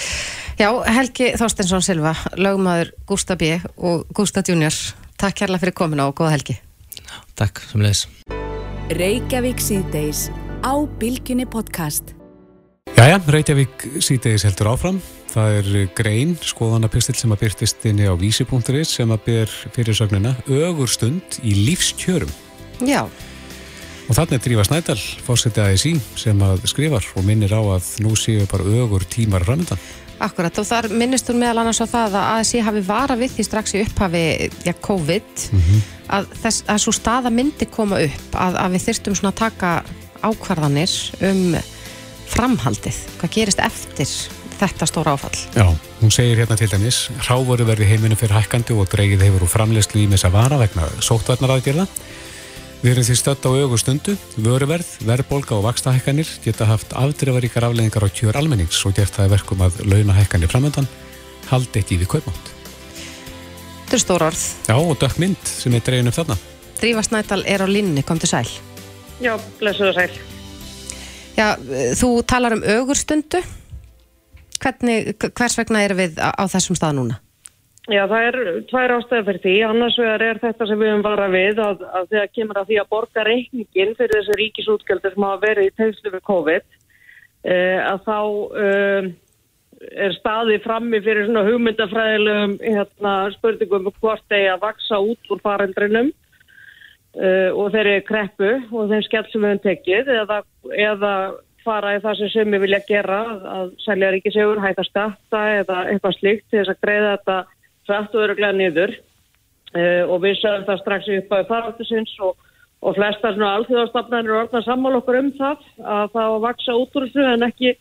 [0.57, 3.59] Já, Helgi Þorstensson Silva, lögmaður Gústa B.
[3.77, 4.73] og Gústa Junior.
[5.21, 6.57] Takk kærlega fyrir komina og góða helgi.
[7.35, 8.07] Takk, sem leiðis
[8.95, 10.27] Reykjavík síðdeis
[10.65, 12.15] á Bilginni podcast.
[12.95, 14.97] Jæja, Reykjavík síðdegis heldur áfram.
[15.33, 20.89] Það er grein, skoðanapistill sem að byrtist inni á vísi.is sem að byr fyrirsögnina ögur
[20.89, 22.31] stund í lífskjörum.
[22.87, 23.03] Já,
[24.05, 28.11] Og þannig er Drífa Snædal, fórsetið ASI, sem að skrifar og minnir á að nú
[28.13, 29.79] séu bara ögur tímar framöndan.
[30.19, 30.57] akkurat.
[30.59, 33.73] Og þar minnist hún meðal annars á það að ASI hafi vara við því strax
[33.75, 34.23] í upphafi
[34.63, 35.45] ja, COVID
[36.07, 39.71] að, þess, að svo staða myndi koma upp að, að við þyrstum svona að taka
[40.21, 40.93] ákvarðanir
[41.25, 41.57] um
[42.31, 42.97] framhaldið.
[43.19, 44.09] Hvað gerist eftir
[44.59, 45.35] þetta stóra áfall?
[45.55, 45.67] Já,
[46.01, 50.03] hún segir hérna til dæmis, rávoru verði heiminu fyrir hækkandi og dreigið hefur úr framleyslu
[50.03, 51.87] í missa vara vegna sóttvarnaraðgerða.
[52.85, 58.05] Við erum því stödd á augu stundu, vöruverð, verðbólga og vakstahækkanir geta haft afdreifaríkar afleðingar
[58.05, 60.89] á kjör almennings og gert það verkum að launahækkanir framöndan
[61.49, 62.51] haldi ekki við kaupmátt.
[63.85, 64.45] Þetta er stóra orð.
[64.69, 66.37] Já, og dökk mynd sem er dregin upp þarna.
[66.77, 68.49] Drífa Snædal er á línni, kom til sæl.
[69.23, 70.34] Já, blessuðu sæl.
[71.35, 71.55] Já,
[71.99, 73.43] þú talar um ögurstundu.
[74.63, 77.17] Hvernig, hvers vegna erum við á, á þessum stað núna?
[77.91, 78.37] Já, það er
[78.71, 79.55] tvær ástæði fyrir því.
[79.67, 82.79] Annars vegar er þetta sem við höfum vara við að, að þegar kemur að því
[82.81, 86.65] að borga reikningin fyrir þessi ríkisútgjöldur sem hafa verið í tegnslu við COVID
[87.51, 88.19] eh, að þá
[88.63, 89.11] eh,
[90.07, 95.43] er staði frammi fyrir svona hugmyndafræðilegum hérna, spurningum um hvort þeir að vaksa út úr
[95.45, 96.13] farendrinum
[97.19, 100.39] uh, og þeirri kreppu og þeim skell sem við höfum tekið eða,
[100.87, 101.13] eða
[101.65, 103.19] fara í það sem sumi vilja gera
[103.57, 107.37] að, selja ríkisegur, hætta skatta eða eitthvað slíkt til þess að greiða þetta
[107.85, 108.97] frætt og öruglega niður.
[109.75, 112.37] Uh, og við sögum það strax upp á faraldusins og,
[112.85, 116.95] og flesta alþjóðastafnarnir er orðna sammála okkur um það að það á að vaksa út
[116.95, 117.73] úr þessu en ekki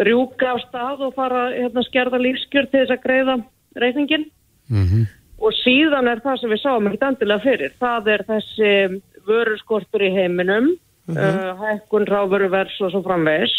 [0.00, 3.38] rjúka af stað og fara hérna skerða lífskjör til þess að greiða
[3.80, 4.28] reikningin
[4.70, 5.06] Mm
[5.40, 7.74] og síðan er það sem við sáum ekkert endilega fyrir.
[7.80, 8.72] Það er þessi
[9.28, 10.70] vöruskortur í heiminum,
[11.14, 13.56] uh, hækkun, ráfuruvers og svo framvegis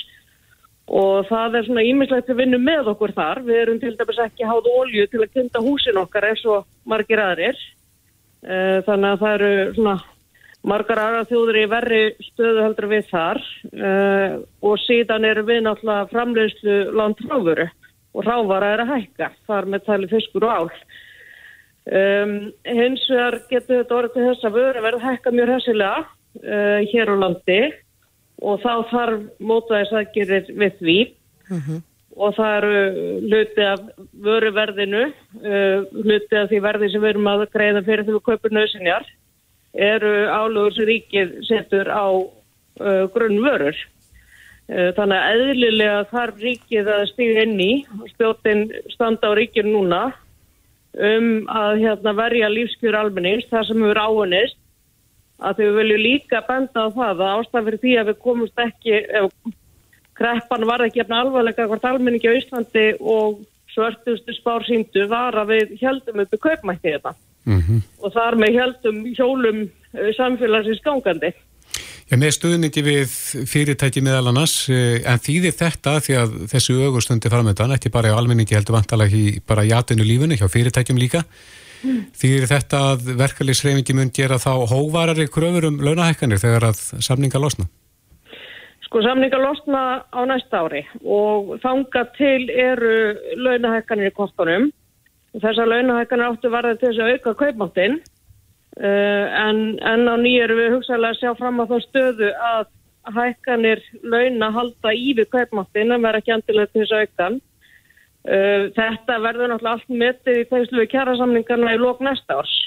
[0.92, 3.44] og það er svona ímislegt að vinna með okkur þar.
[3.48, 7.22] Við erum til dæmis ekki háð ólju til að kynna húsin okkar eins og margir
[7.24, 7.60] aðrir.
[8.42, 10.00] Uh, þannig að það eru svona
[10.68, 14.34] margar aðra þjóður í verri stöðu heldur við þar uh,
[14.66, 17.68] og síðan eru við náttúrulega framleiðslu land ráfuru
[18.12, 20.70] og ráfara er að hækka þar með tali fiskur og ál.
[21.82, 26.80] Um, hins vegar getur þetta orðið til þess að vöru verið hækka mjög hessilega uh,
[26.92, 27.62] hér á landi
[28.42, 31.00] og þá þarf mótaðis aðgerir við því.
[32.22, 32.78] Og það eru
[33.32, 33.82] hluti af
[34.28, 35.04] vöruverðinu,
[35.42, 39.10] uh, hluti af því verði sem við erum að greiða fyrir því við kaupum nöðsinjar,
[39.74, 43.78] eru álugur sem ríkið setur á uh, grunnvörur.
[44.70, 47.72] Uh, þannig að eðlilega þarf ríkið að stíða inn í,
[48.14, 50.12] stjórnin standa á ríkinu núna,
[50.98, 54.60] um að hérna, verja lífskjör almennings, það sem hefur áhennist,
[55.42, 59.00] að þau vilju líka benda á það að ástæð fyrir því að við komumst ekki,
[59.22, 59.56] ef
[60.22, 65.76] kreppan var ekki alvarlega hvort almenningi á Íslandi og svörtustu spár síndu var að við
[65.82, 67.16] heldum uppi kaupmætti þetta
[67.46, 71.32] Mm og þar með heldum hjólum uh, samfélagsins gangandi.
[72.12, 73.12] Með stuðningi við
[73.48, 78.20] fyrirtæki meðal annars, eh, en þýðir þetta því að þessu augustundi framöndan, ekki bara á
[78.20, 81.24] almenningi heldur vantalega í bara í atvinnu lífunni, hjá fyrirtækjum líka,
[82.20, 87.70] þýðir þetta að verkefliðsreifingi mun gera þá hóvarari kröfur um launahækkanir þegar að samninga losna?
[88.84, 94.68] Sko samningar losna á næsta ári og þanga til eru launahækkanir í kostunum.
[95.40, 98.02] Þessar launahækkanir áttu varða til þess að auka kaupmáttinn
[98.80, 102.70] en, en á nýju eru við hugsaðlega að sjá fram á þá stöðu að
[103.10, 107.40] hækkanir launa halda í við kaupmáttinn en vera ekki andilega til þess að auka hann.
[108.22, 112.58] Uh, þetta verður náttúrulega allt metið í þeimslu við kjærasamningarna í lók næsta árs.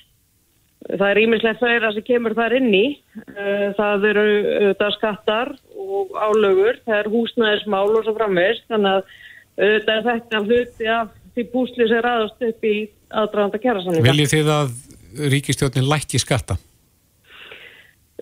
[0.85, 2.87] Það er ímislegt fleira sem kemur þar inn í.
[3.23, 5.53] Uh, Það eru auðvitað skattar
[5.85, 9.15] og álögur, það er húsnæðismál og svo framvegist, þannig að
[9.61, 12.75] auðvitað er þetta hluti af því púsli sem ræðast upp í
[13.15, 14.11] aðdraðanda kjærasamninga.
[14.11, 14.75] Viljið þið að
[15.19, 16.57] ríkistjórnin lækki skatta?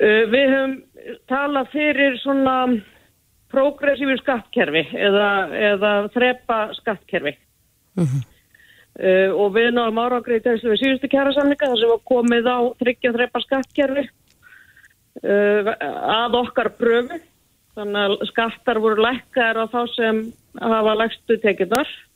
[0.00, 0.74] Uh, Við höfum
[1.30, 2.56] talað fyrir svona
[3.52, 5.30] progressífur skattkerfi eða,
[5.72, 7.34] eða þrepa skattkerfi.
[8.92, 12.58] Uh, og við náðum árangri í þessu við síðustu kjærasamninga þar sem var komið á
[12.80, 14.06] þryggja þrepa skattkerfi
[15.24, 15.70] uh,
[16.20, 17.20] að okkar pröfu.
[17.72, 20.18] Þannig að skattar voru lækkar á þá sem
[20.60, 21.88] hafa lægstu tekjurnar.
[21.88, 22.11] Uh,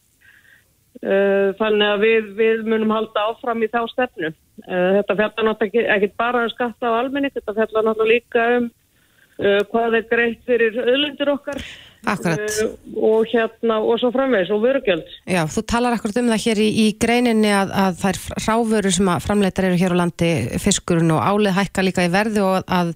[1.02, 4.30] þannig að við, við munum halda áfram í þá stefnu.
[4.64, 8.70] Uh, þetta fjallar náttúrulega ekki bara um skatta á almenning, þetta fjallar náttúrulega líka um
[8.70, 11.60] uh, hvað er greitt fyrir öðlundir okkar
[12.06, 12.56] Akkurat.
[12.94, 15.04] og hérna og svo framvegs og vörugjöld.
[15.26, 19.12] Já, þú talar akkurat um það hér í, í greininni að, að þær ráfuru sem
[19.12, 20.30] að framleitar eru hér á landi
[20.62, 22.94] fiskurinn og álið hækka líka í verði og að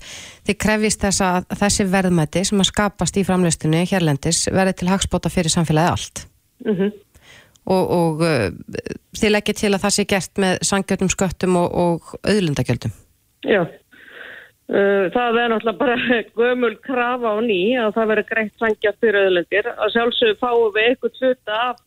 [0.49, 5.33] þið krefist þess að þessi verðmæti sem að skapast í framleistunni hérlendis verði til hagspóta
[5.33, 6.27] fyrir samfélagi allt.
[6.65, 6.77] Mm
[7.71, 8.49] Og, og uh,
[9.19, 12.95] þið leggja til að það sé gert með sangjöldum sköttum og, og auðlundagjöldum.
[13.47, 13.63] Já.
[14.71, 19.29] Uh, það er náttúrulega bara gömul krafa á ný að það veri greitt sangjast fyrir
[19.29, 19.71] öðlendir.
[19.77, 21.81] Að sjálfsögðu fáum við eitthvað hluta af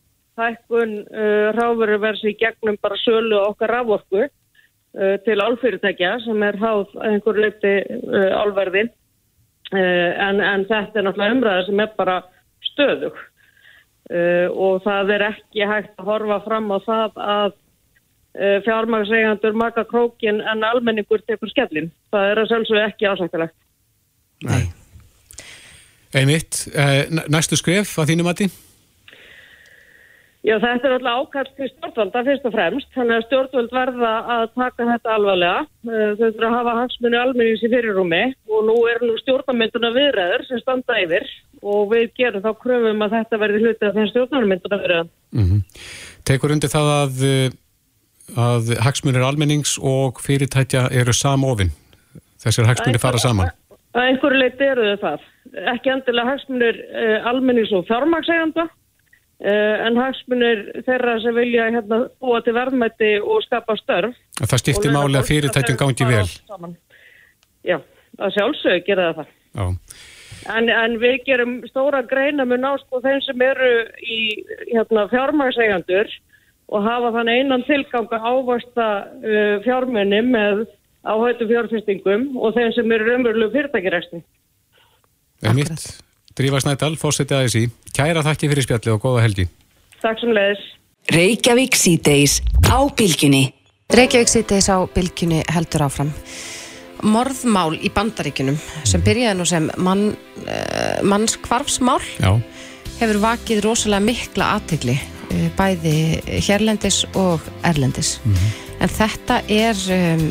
[0.43, 4.29] hækkun uh, ráfurversi í gegnum bara sölu okkar rávorku
[5.25, 7.71] til álfyrirtækja sem er háð einhver leiti
[8.13, 8.83] álverði.
[9.73, 12.19] Uh, en, en þetta er náttúrulega umræða sem er bara
[12.69, 13.17] stöðug.
[14.13, 19.85] Uh, og það er ekki hægt að horfa fram á það að uh, fjármagsegandur maka
[19.89, 21.89] krókin en almenningur tekur skellin.
[22.13, 23.57] Það er að sjálfsögðu ekki ásættilegt.
[24.45, 24.63] Nei.
[26.13, 28.49] Einmitt, eh, næ- næstu skref að þínu mati?
[30.43, 34.41] Já, þetta er alltaf ákall til stjórnvalda fyrst og fremst, þannig að stjórnvald verða að
[34.57, 35.61] taka þetta alvarlega.
[35.87, 38.21] Uh, Þau þurfa að hafa hagsmunni almennings í fyrirrúmi
[38.51, 41.29] og nú er nú stjórnarmynduna viðræður sem standa yfir
[41.63, 45.13] og við gerum þá kröfum að þetta verði hluti af þeim stjórnarmynduna viðræðum.
[45.31, 45.63] Mm
[46.23, 47.55] Tekur undir það að, eh,
[48.39, 51.73] að hagsmunir almennings og fyrirtækja eru samofin.
[52.39, 53.51] Þessir hagsmunir fara saman.
[53.93, 55.25] Að einhverju leiti eru þau það.
[55.73, 58.65] Ekki endilega hagsmunir uh, almennings og fjármagseganda,
[59.43, 64.17] en hagsmunir þeirra sem vilja hérna, búa til verðmætti og skapa störf.
[64.39, 66.75] Að það skiptir Og máli að fyrirtækjum það gangi vel.
[67.63, 67.77] Já,
[68.19, 69.33] að sjálfsög gera það það.
[69.53, 69.65] Já.
[70.51, 73.71] En, en við gerum stóra greina mun á sko þeim sem eru
[74.03, 74.19] í
[74.73, 76.09] hérna, fjármagsegandur
[76.73, 78.87] og hafa þannig einan tilgang að ávasta
[79.23, 80.65] uh, fjármunni með
[81.03, 84.23] áhættu fjárfestingum og þeim sem eru raunverulegu fyrirtækiræsti.
[85.43, 85.87] Einmitt.
[86.37, 87.63] Drífa Snædal, fórsetið aðeins í.
[87.93, 89.45] Kæra þakki fyrir spjallið og góða helgi.
[90.01, 90.63] Takk sem leiðis.
[91.13, 93.43] Reykjavík síðdeis á bylgjunni.
[93.93, 96.11] Reykjavík sýttis á bylgjunni heldur áfram.
[97.03, 98.57] Morðmál í bandaríkunum
[98.87, 100.13] sem byrjaði nú sem mann,
[100.47, 102.31] uh, mannskvarfsmál Já.
[103.01, 104.95] hefur vakið rosalega mikla aðtegli
[105.57, 108.17] bæði hérlendis og erlendis.
[108.81, 110.25] En þetta er um,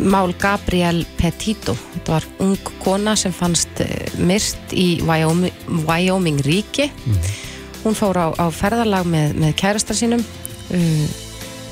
[0.00, 1.74] mál Gabriel Petito.
[1.94, 3.88] Þetta var ung kona sem fannst uh,
[4.18, 6.90] myrt í Wyoming, Wyoming ríki.
[7.84, 11.06] Hún fór á, á ferðarlag með, með kærastar sínum uh,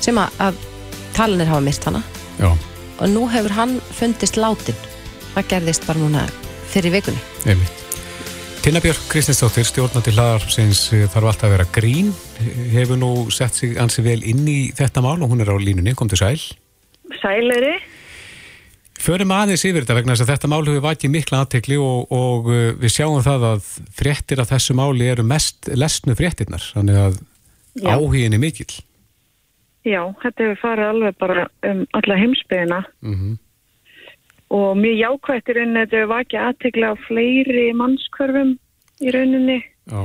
[0.01, 0.61] sem að, að
[1.17, 2.01] talinir hafa myrt hana
[2.39, 2.49] Já.
[2.99, 4.77] og nú hefur hann fundist látin.
[5.35, 6.25] Það gerðist bara núna
[6.69, 7.21] fyrir vikunni.
[7.45, 7.75] Einmitt.
[8.59, 12.09] Tina Björk Kristinsdóttir, stjórnandi hlaðarpsins eh, þarf alltaf að vera grín,
[12.73, 15.93] hefur nú sett sig ansi vel inn í þetta mál og hún er á línunni,
[15.95, 16.41] kom til sæl.
[17.21, 17.77] Sæleri.
[18.99, 22.49] Förum aðeins yfir þetta vegna þess að þetta mál hefur vakið mikla aðtekli og, og
[22.51, 27.19] uh, við sjáum það að fréttir af þessu máli eru mest lesnu fréttirnar, þannig að
[27.79, 27.93] Já.
[27.95, 28.71] áhugin er mikill.
[29.87, 33.37] Já, þetta hefur farið alveg bara um alla heimsbyðina Mm
[34.49, 38.55] og mjög jákvætt í rauninni þetta hefur vakið aðtekla á fleiri mannskörfum
[38.99, 39.59] í rauninni.
[39.89, 40.01] Já,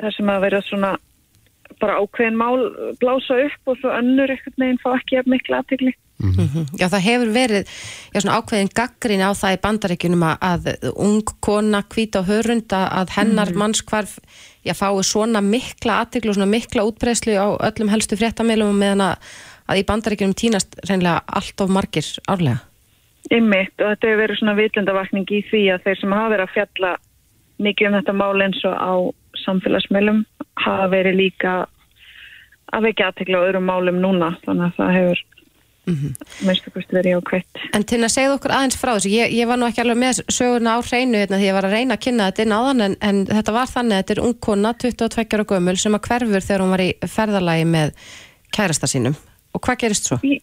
[0.00, 0.90] þar sem að vera svona
[1.80, 2.66] bara ákveðin mál
[3.00, 5.36] blása upp og svo önnur ekkert neginn fá ekki jafn
[6.20, 6.78] miklu aðtegli.
[6.78, 7.74] Já, það hefur verið
[8.14, 12.80] já, svona ákveðin gaggrin á það í bandaríkjunum að, að ung kona hvít á hörunda
[13.00, 14.18] að hennar mannskvarf
[14.66, 19.30] já, fái svona mikla aðteglu og svona mikla útbreyslu á öllum helstu fréttamilum meðan að,
[19.70, 22.64] að í bandaríkjunum týnast reynilega allt of margir árlega.
[23.30, 26.54] Ymmit og þetta hefur verið svona vitundavakning í því að þeir sem hafa verið að
[26.56, 26.92] fjalla
[27.60, 28.92] mikið um þetta mál eins og á
[29.44, 30.24] samfélagsmiðlum
[30.64, 31.52] hafa verið líka
[32.70, 35.22] að vekja aðtegla á öðrum málum núna þannig að það hefur
[35.90, 36.46] mm -hmm.
[36.46, 37.62] mérstu kosti verið ákveitt.
[37.74, 40.22] En til að segja okkur aðeins frá þessu, ég, ég var nú ekki alveg með
[40.28, 42.80] söguna á hreinu hérna því ég var að reyna að kynna þetta inn á þann
[42.86, 46.46] en, en þetta var þannig að þetta er ungkona 22 ára gömul sem að hverfur
[46.46, 47.88] þegar hún var í ferðalagi með
[48.56, 49.16] kærasta sínum
[49.54, 50.18] og hvað gerist svo?
[50.22, 50.40] Í,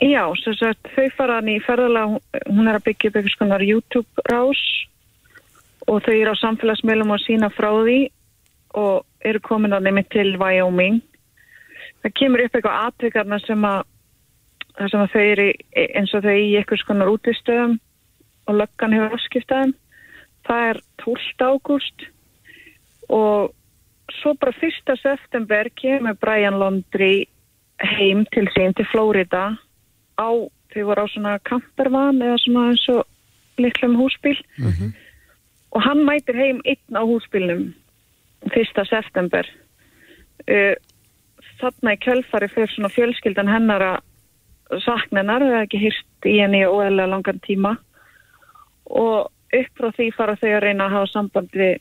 [0.00, 2.16] já, sagt, þau fara hann í ferðalag,
[2.48, 4.62] hún er að byggja upp eitthvað skonar YouTube rás
[5.88, 8.00] og þau eru á samfélagsmiðlum og sína frá því
[8.80, 11.00] og eru komin að nefni til Wyoming.
[12.00, 13.82] Það kemur upp eitthvað atvikarna sem að,
[14.78, 15.46] sem að þau eru
[15.98, 17.78] eins og þau í eitthvað skonar útistöðum
[18.48, 19.74] og löggan hefur afskiptaðum.
[20.48, 21.48] Það er 12.
[21.50, 22.06] ágúst
[23.10, 23.52] og
[24.20, 24.94] svo bara 1.
[25.02, 27.28] september kemur Brian Londri
[27.80, 29.56] heim til sín til Flórida
[30.18, 30.30] á,
[30.72, 33.06] þau voru á svona kampervan eða svona eins og
[33.60, 34.38] litlum húsbíl
[35.70, 37.72] og hann mætir heim einn á húsbílnum
[38.50, 38.86] 1.
[38.88, 39.46] september
[40.48, 40.74] uh,
[41.60, 43.98] þarna í kjölfari fyrir svona fjölskyldan hennar að
[44.84, 47.74] sakna hennar, það er ekki hýrt í henni óæðilega langan tíma.
[48.90, 51.78] Og upp frá því fara þau að reyna að hafa samband við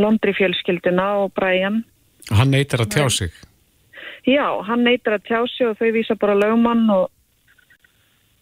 [0.00, 1.82] Londri fjölskylduna og Brian.
[2.32, 3.34] Hann neytar að tjá sig.
[4.24, 7.10] Já, hann neytar að tjá sig og þau vísa bara lögmann og,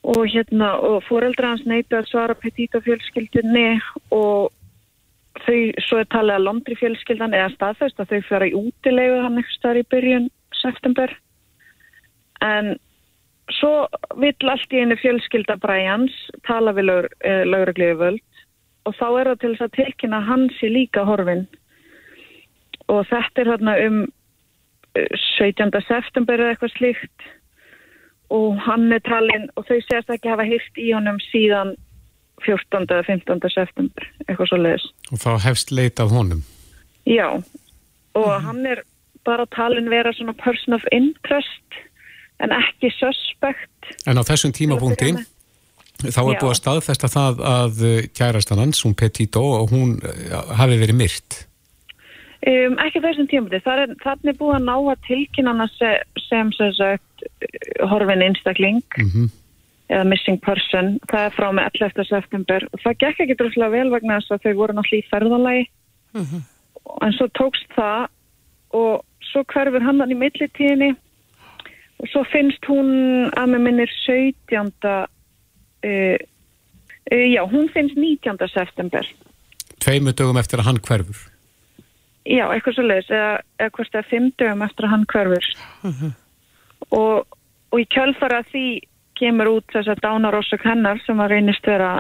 [0.07, 3.81] og hérna, og fóreldra hans neytar að svara petita fjölskyldunni
[4.15, 4.53] og
[5.43, 9.41] þau, svo er talið að Londri fjölskyldan eða staðfæst að þau fara í útilegu hann
[9.41, 10.31] eitthvað starf í byrjun
[10.63, 11.15] september.
[12.43, 12.77] En
[13.57, 13.73] svo
[14.21, 16.15] vill allt í einu fjölskylda Brians
[16.47, 18.43] tala við lögur, eh, lögregliðu völd
[18.87, 21.47] og þá er það til þess að tilkynna hans í líka horfin
[22.89, 24.03] og þetta er hérna um
[24.99, 25.71] eh, 17.
[25.87, 27.31] september eða eitthvað slíkt
[28.33, 31.75] og hann er talin og þau segast ekki hafa hýrt í honum síðan
[32.43, 32.89] 14.
[32.89, 33.51] eða 15.
[33.55, 34.87] september eitthvað svo leiðis.
[35.13, 36.41] Og þá hefst leit af honum.
[37.07, 37.43] Já
[38.19, 38.83] og hann er
[39.25, 41.81] bara talin vera svona person of interest
[42.43, 43.93] en ekki suspect.
[44.07, 45.15] En á þessum tímapunkti
[46.03, 46.41] þá er Já.
[46.41, 50.99] búið að staðfesta það að uh, kærastan hans, hún Petito, og hún uh, hafi verið
[50.99, 51.43] myrt.
[52.43, 55.93] Um, ekki þessum er, þannig er búið að ná að tilkynna hana se,
[56.25, 59.31] sem sem sagt uh, horfin einstakling Mm
[59.93, 62.07] eða missing person, það er frá með 11.
[62.09, 62.67] september.
[62.73, 65.65] Og það gekk ekki droslega vel vegna þess að þau voru náttúrulega í ferðalagi.
[67.07, 68.07] En svo tókst það
[68.79, 70.93] og svo hverfur hann hann í millitíðinni
[72.11, 72.93] svo finnst hún
[73.39, 74.73] að með minnir 17.
[75.83, 76.17] Uh,
[77.11, 78.39] uh, já, hún finnst 19.
[78.53, 79.07] september
[79.83, 81.23] Tveimu dögum eftir að hann hverfur.
[82.23, 85.49] Já, eitthvað svo leiðis, eða, eða hvort það er fimm dögum eftir að hann hverfur.
[87.01, 87.39] og,
[87.75, 88.67] og í kjölfara því
[89.19, 91.97] kemur út þess að dánarossök hennar sem að reynist vera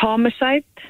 [0.00, 0.88] homicide,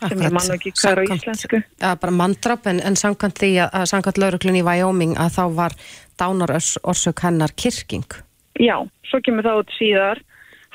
[0.00, 1.60] sem ég man nú ekki hvað er á íslensku.
[1.80, 5.44] Já, bara mandrap en, en samkvæmt því að, að samkvæmt lauruglun í Wyoming að þá
[5.58, 5.76] var
[6.20, 8.18] dánarorsök hennar kirking.
[8.60, 8.76] Já,
[9.08, 10.22] svo kemur það út síðar.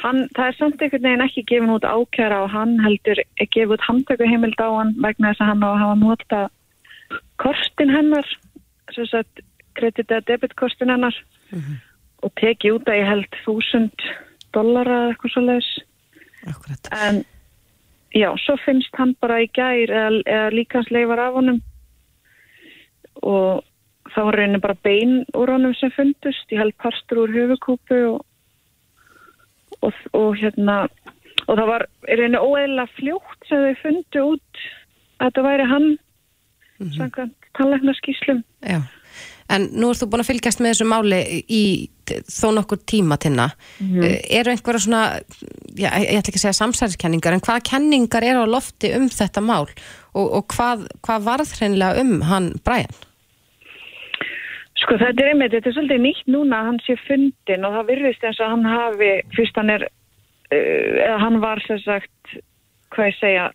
[0.03, 3.77] Hann, það er samt einhvern veginn ekki gefin út ákjara og hann heldur er gefið
[3.77, 6.41] út handtökuheimild á hann vegna þess að hann á að hafa nota
[7.41, 8.27] kostin hennar,
[8.91, 9.43] sem sagt
[9.75, 11.15] kredit eða debitkostin hennar
[12.23, 14.05] og tekið út að ég held þúsund
[14.55, 15.71] dollara eða eitthvað svo leiðis.
[16.95, 17.23] En
[18.15, 21.61] já, svo finnst hann bara í gær eða, eða líkans leifar af honum
[23.23, 23.63] og
[24.13, 26.47] þá var raunin bara bein úr honum sem fundust.
[26.51, 28.25] Ég held parstur úr höfukúpu og,
[29.81, 30.85] og, og hérna
[31.45, 34.65] og það var raunin óeðla fljótt sem þau fundu út
[35.19, 35.97] að þetta væri hann mm
[36.79, 36.95] -hmm.
[36.97, 38.43] samkvæmt tannleiknarskíslum.
[38.61, 38.81] Já.
[39.53, 41.19] En nú ert þú búin að fylgjast með þessu máli
[41.53, 41.63] í
[42.05, 43.49] þó nokkur tíma tinna.
[43.81, 44.05] Mm
[44.39, 45.03] Eru einhverja svona,
[45.77, 49.43] já, ég ætla ekki að segja samsæriskenningar, en hvaða kenningar eru á lofti um þetta
[49.45, 49.67] mál
[50.15, 53.03] og, og hvað, hvað varð hreinlega um hann Brian?
[54.81, 57.91] Sko þetta er einmitt, þetta er svolítið nýtt núna að hann sé fundin og það
[57.91, 59.85] virðist eins og hann hafi, fyrst hann er,
[60.51, 62.35] uh, eða hann var sem sagt,
[62.93, 63.45] hvað ég segja,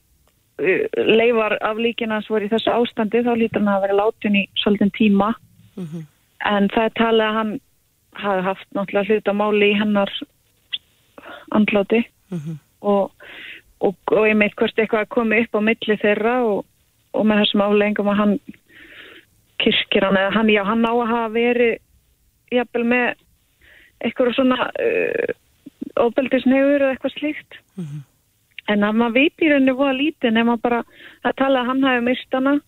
[0.64, 4.40] uh, leifar af líkina hans voru í þessu ástandi, þá lítur hann að vera látin
[4.40, 5.30] í svolítið tíma.
[6.50, 7.52] En það er talið að hann
[8.20, 10.10] hafi haft náttúrulega hluta máli í hennar
[11.50, 12.04] andláti.
[12.80, 13.12] Og,
[13.80, 16.64] og, og einmitt hvort eitthvað komi upp á milli þeirra og,
[17.12, 18.36] og með þessum afleggingum að hann
[19.60, 21.78] kirkir hann eða hann, já, hann á að hafa verið
[22.50, 23.08] jafnvel með
[24.00, 25.34] eitthvað svona uh,
[26.00, 27.58] ofbeldisnefur eða eitthvað slíkt.
[28.68, 30.84] En að maður veit í rauninni voða lítið nema bara
[31.26, 32.60] að tala að hann hafi mist hana.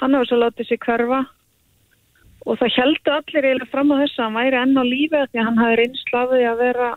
[0.00, 1.24] Hann hafi svo látið sér hverfa
[2.46, 5.40] og það heldur allir eiginlega fram á þess að hann væri enn á lífi því
[5.40, 6.90] að hann hafi reynslaði að vera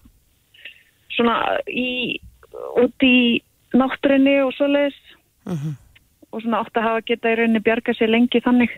[1.16, 1.38] svona
[1.68, 1.90] í
[2.84, 3.16] út í
[3.76, 5.00] náttúrinni og svoleiðis
[6.32, 8.72] og svona átt að hafa geta í rauninni bjarga sér lengi þannig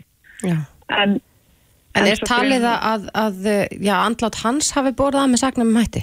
[0.43, 0.55] Já.
[0.89, 1.20] en,
[1.95, 3.43] En er svo talið fyrir- að, að,
[3.86, 6.01] já, andlát hans hafi borðað með sagnum um hætti?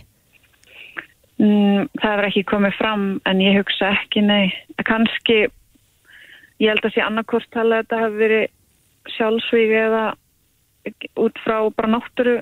[1.41, 4.53] Mm, það hefur ekki komið fram en ég hugsa ekki, nei.
[4.85, 5.39] Kanski,
[6.61, 8.47] ég held að sé annarkort talað að þetta hefur verið
[9.17, 10.03] sjálfsvíg eða
[11.21, 12.41] út frá bara náttúru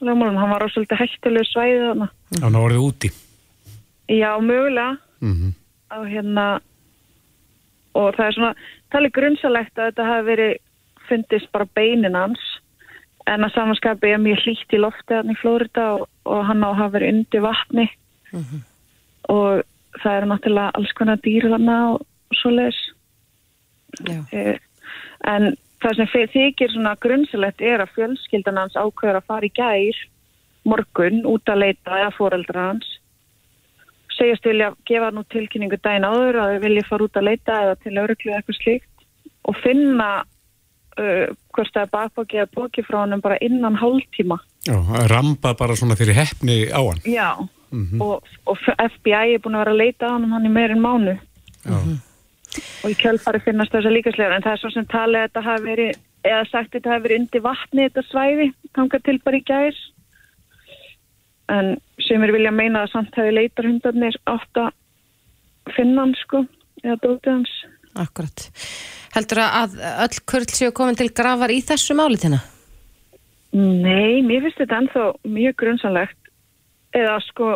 [0.00, 0.40] lögmálum.
[0.40, 2.10] Hann var á svolítið hættulegu svæði þarna.
[2.40, 3.12] Hann var orðið úti.
[4.08, 5.54] Já, mögulega Mm
[5.90, 6.46] á hérna
[7.96, 8.52] og það er svona
[8.92, 10.54] talið grunnsalegt að þetta hafi verið
[11.06, 12.42] fundist bara beinin hans
[13.30, 16.68] en að samanskapi er mjög hlýtt í lofti hann í Flórida og, og hann á
[16.70, 17.86] að hafa verið undir vatni
[19.32, 19.62] og
[20.02, 22.82] það eru náttúrulega alls konar dýr þarna og svoleiðis
[24.06, 24.18] Já.
[24.34, 24.58] Eh,
[25.24, 30.04] en það sem þykir svona grunnsalegt er að fjölskyldan hans ákveður að fara í gær
[30.66, 32.86] morgun út að leita eða foreldra hans.
[34.16, 37.76] Segjast vilja gefa nú tilkynningu daginn áður að þau vilja fara út að leita eða
[37.82, 39.04] til öruglu eða eitthvað slíkt
[39.46, 44.40] og finna uh, hvort það er bakbóki eða bóki frá hann bara innan hálftíma.
[44.66, 44.78] Já,
[45.12, 47.04] ramba bara svona fyrir heppni á hann.
[47.06, 47.30] Já,
[48.00, 48.66] og, og
[48.96, 51.18] FBI er búin að vera að leita á hann hann í meirinn mánu
[51.66, 51.78] Já.
[52.84, 55.44] Og í kjölfari finnast þess að líkaslegar en það er svo sem talið að þetta
[55.48, 59.46] hafi verið eða sagt þetta hafi verið undir vatni þetta svæði, þangað til bara í
[59.46, 59.80] gær
[61.56, 66.44] en sem er vilja meina að samt hefur leitarhundarnir átt að finna hann sko
[66.82, 67.56] eða dótið hans
[67.96, 68.50] Akkurat.
[69.16, 72.42] Heldur að öll kurl séu komin til grafar í þessu máli þína?
[73.56, 76.30] Nei, mér finnst þetta ennþá mjög grunnsanlegt
[76.96, 77.54] eða sko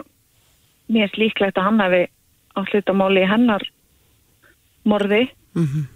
[0.88, 2.03] mér finnst líklegt að hann hefði
[2.57, 3.66] á hlutamáli í hennar
[4.85, 5.87] morði Mhm.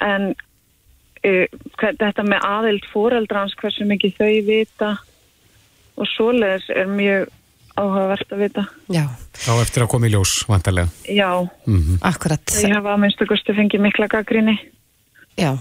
[0.00, 1.46] en uh,
[1.78, 4.90] hver, þetta með aðild fóreldrans hversu mikið þau vita
[5.98, 7.28] og svoleiðis er mjög
[7.78, 9.04] áhugavert að vita Já,
[9.38, 10.88] Þá eftir að koma í ljós, vantarlega.
[11.06, 11.30] já,
[11.66, 12.40] Mm akkurat.
[12.46, 14.56] þau hafa að minnstu kosti fengið mikla gaggrinni
[15.38, 15.52] Já,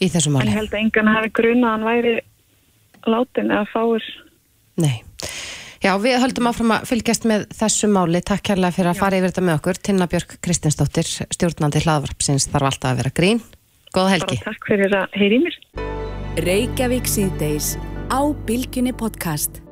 [0.00, 0.46] í þessu en máli.
[0.48, 2.20] ég held að engan hafi gruna að hann væri
[3.06, 4.02] látin eða fáir
[4.78, 5.02] Nei.
[5.78, 8.22] Já, við höldum áfram að fylgjast með þessu máli.
[8.26, 9.78] Takk kærlega fyrir að fara yfir þetta með okkur.
[9.88, 11.06] Tinna Björk Kristinsdóttir,
[11.36, 13.44] stjórnandi hlaðvarpsins, þarf alltaf að vera grín.
[13.94, 14.40] Góða helgi.
[14.42, 15.54] bara takk fyrir að heyri mér
[16.44, 17.72] Reykjavík síðdeis
[18.12, 19.62] á Bilginni podcast.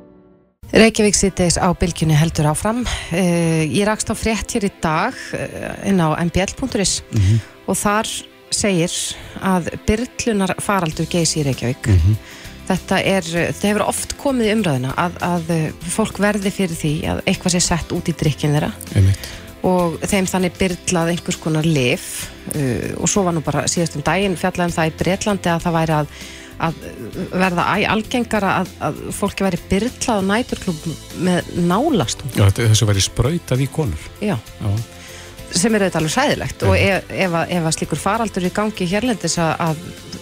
[0.75, 2.81] Reykjavík sýtteis á bylgjunni heldur áfram.
[3.11, 6.97] Uh, ég rakst á frétt hér í dag uh, inn á mbl.is
[7.67, 8.09] og þar
[8.51, 8.91] segir
[9.47, 11.87] að byrlunar faraldur geysi í Reykjavík.
[12.67, 16.93] Þetta er, þetta hefur oft komið í umræðina að, að uh, fólk verði fyrir því
[17.13, 19.29] að eitthvað sé sett út í drikkin þeirra Einmitt.
[19.67, 22.09] og þeim þannig byrlað einhvers konar lif
[22.51, 25.77] uh, og svo var nú bara síðast um daginn fjallaðum það í Bretlandi að það
[25.77, 26.11] væri að,
[26.67, 26.83] að
[27.45, 30.83] verða æ algengara að, að fólki væri byrlað á næturklub
[31.29, 34.09] með nálastum Já, þessu væri sprautað í konur.
[34.19, 34.69] Já, Já.
[35.55, 38.91] sem er auðvitað alveg sæðilegt og ef, ef, að, ef að slíkur faraldur í gangi
[38.91, 39.79] hérlendis að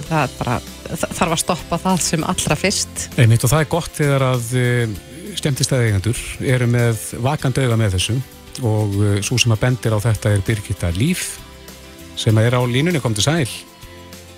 [0.09, 0.59] það bara
[1.01, 4.55] þarf að stoppa það sem allra fyrst Einmitt og það er gott þegar að
[5.35, 8.15] skemmtistæði eigendur eru með vakandi auga með þessu
[8.63, 11.35] og uh, svo sem að bendir á þetta er Birgitta Líf
[12.19, 13.49] sem er á línunni kom til sæl.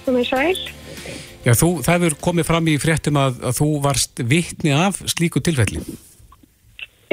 [0.07, 0.57] Komið sæl.
[1.45, 5.43] Já, þú, það hefur komið fram í fréttum að, að þú varst vitni af slíku
[5.45, 5.83] tilfelli.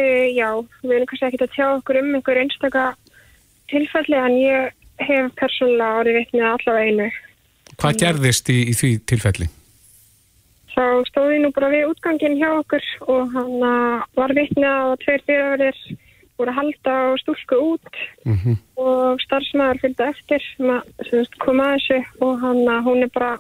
[0.01, 0.49] Uh, já,
[0.83, 2.87] við erum kannski ekki að tjá okkur um einhver einstaka
[3.71, 7.11] tilfelli en ég hef persónulega árið vitnið allavega einu.
[7.81, 9.51] Hvað gerðist í, í því tilfelli?
[10.75, 15.23] Þá stóði nú bara við útgangin hjá okkur og hann uh, var vitnið að tveir
[15.29, 15.81] fyrirverðir
[16.35, 21.99] voru að halda á stúlku út Mm og starfsmæður fylgdi eftir sem kom að þessu
[22.27, 23.37] og hann, uh, hún er bara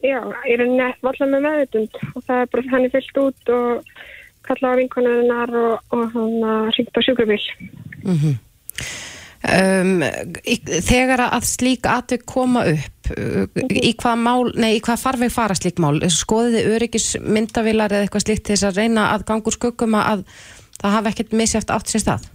[0.00, 3.92] já, í rauninni vallar með meðutund og það er bara hann er fyllt út og
[4.48, 7.44] kalla á vinkonurinnar og, og hann uh, ringt á sjúkrabíl.
[9.44, 10.02] Um,
[10.88, 15.56] þegar að slík atvik koma upp uh, í hvað mál, nei, í hvað farveg fara
[15.58, 19.98] slík mál, skoðiði öryggis myndavilar eða eitthvað slíkt til þess að reyna að gangur skuggum
[20.00, 20.24] að
[20.80, 22.30] það hafi ekkert misjæft átt sér stað?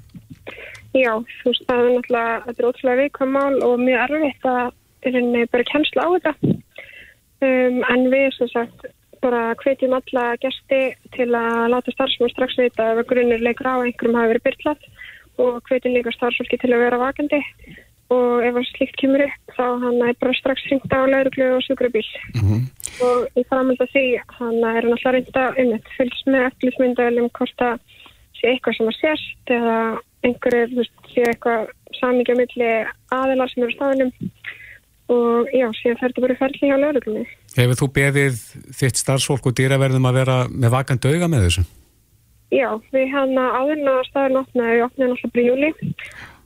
[0.97, 4.63] Já, þú veist, það er náttúrulega, þetta er ótrúlega viðkvæm mál og mjög erfitt að
[5.05, 6.55] rauninni bara kennsla á þetta.
[7.39, 8.87] Um, en við, sem sagt,
[9.23, 10.79] bara hvetjum alla gesti
[11.15, 14.89] til að láta starfsmenn strax vita ef að grunnur leikur á einhverjum hafi verið byrlað
[15.39, 17.39] og hvetjum líka starfsfólki til að vera vakandi
[18.09, 21.65] og ef að slíkt kemur upp þá hann er bara strax hringt á lauruglu og
[21.65, 22.05] sjúkrabíl
[23.05, 24.05] og í framhald af því
[24.39, 27.75] hann er hann alltaf reynda um þetta fylgst með eftirlýsmyndaðilum hvort að
[28.39, 29.77] sé eitthvað sem að sérst eða
[30.75, 31.69] veist, sé eitthvað
[31.99, 32.71] samíkja milli
[33.13, 34.11] aðilar sem eru á staðunum
[35.09, 37.25] og já, síðan fer þetta bara ferli hjá lauruglunni.
[37.57, 38.41] Hefur þú beðið
[38.77, 41.63] þitt starfsfólk og dýraverðum að vera með vakant auga með þessu?
[42.49, 45.73] Já, við hann áðurna staðun opnaði, við opnaði náttúrulega bara í júli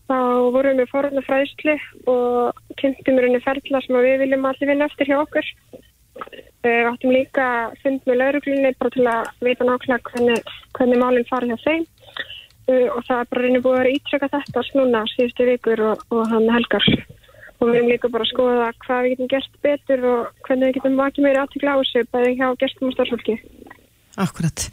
[0.10, 0.18] þá
[0.54, 1.76] vorum við forðna fræðslu
[2.12, 5.50] og kynntum við henni ferla sem að við viljum allir vinna eftir hjá okkur.
[6.64, 7.48] Við áttum líka
[7.82, 11.88] fund með lauruglunni bara til að vita nákvæmlega hvernig, hvernig málinn fari hjá þeim.
[12.64, 16.30] Uh, og það er bara reynir búið að ítsöka þetta snúna síðustu vikur og, og
[16.32, 16.86] hann helgar.
[17.60, 20.78] Og við erum líka bara að skoða hvað við getum gert betur og hvernig við
[20.78, 23.36] getum vakið meiri aðtíkla á þessu bæði hjá gestum og starfsfólki.
[24.14, 24.68] Akkurat.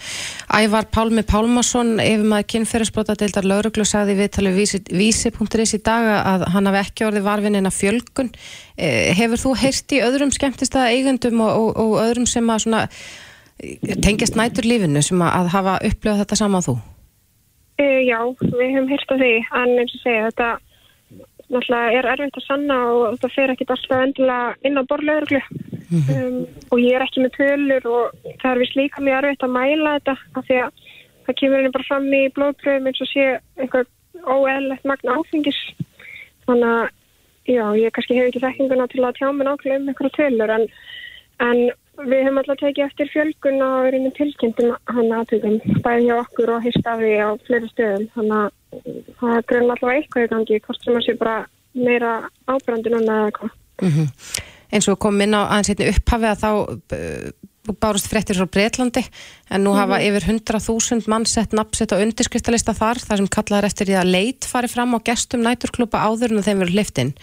[0.53, 4.59] Ævar Pálmi Pálmarsson, ef maður kynferðisbrota deildar lauruglu, sagði við talið
[4.93, 8.28] vísi.is í dag að hann hafi ekki orðið varfinina fjölgun.
[8.76, 12.66] Eh, hefur þú heyrst í öðrum skemmtist að eigendum og, og, og öðrum sem að
[12.66, 12.82] svona,
[14.05, 16.76] tengjast nætur lífinu sem að hafa upplöðað þetta saman þú?
[17.80, 20.51] E, já, við hefum heyrst af því, en eins og segja þetta
[21.51, 26.01] náttúrulega er erfitt að sanna og þetta fer ekki alltaf endilega inn á borlauruglu mm
[26.01, 26.20] -hmm.
[26.26, 28.05] um, og ég er ekki með tölur og
[28.42, 30.70] það er vist líka mjög erfitt að mæla þetta af því að
[31.26, 33.26] það kemur henni bara fram í blóðpröfum eins og sé
[33.59, 33.86] eitthvað
[34.26, 35.61] óeðlegt magna áfengis
[36.46, 36.88] þannig að
[37.46, 40.66] já, ég kannski hef ekki þekkinguna til að tjá mig nákvæmlega um einhverja tölur en,
[41.46, 41.59] en
[42.09, 46.55] við höfum alltaf tekið eftir fjölgun og verið með tilkynntum hann aðtökum bæði hjá okkur
[46.55, 48.48] og heistafi á fleiri stöðum þannig að
[49.20, 51.36] það er grunn alltaf eitthvað í gangi hvort sem að sé bara
[51.74, 52.14] meira
[52.51, 54.09] ábrandi núna eða eitthvað mm -hmm.
[54.72, 56.51] eins og kom inn á aðeins hérna upphafi að þá
[56.98, 57.30] uh,
[57.80, 59.05] bárust fréttir frá Breitlandi
[59.51, 59.80] en nú mm -hmm.
[59.80, 64.12] hafa yfir 100.000 mann sett nafnsett á undirskriftalista þar þar sem kallaður eftir því að
[64.16, 67.14] leit fari fram á gestum næturklúpa áður en þeim verið hliftin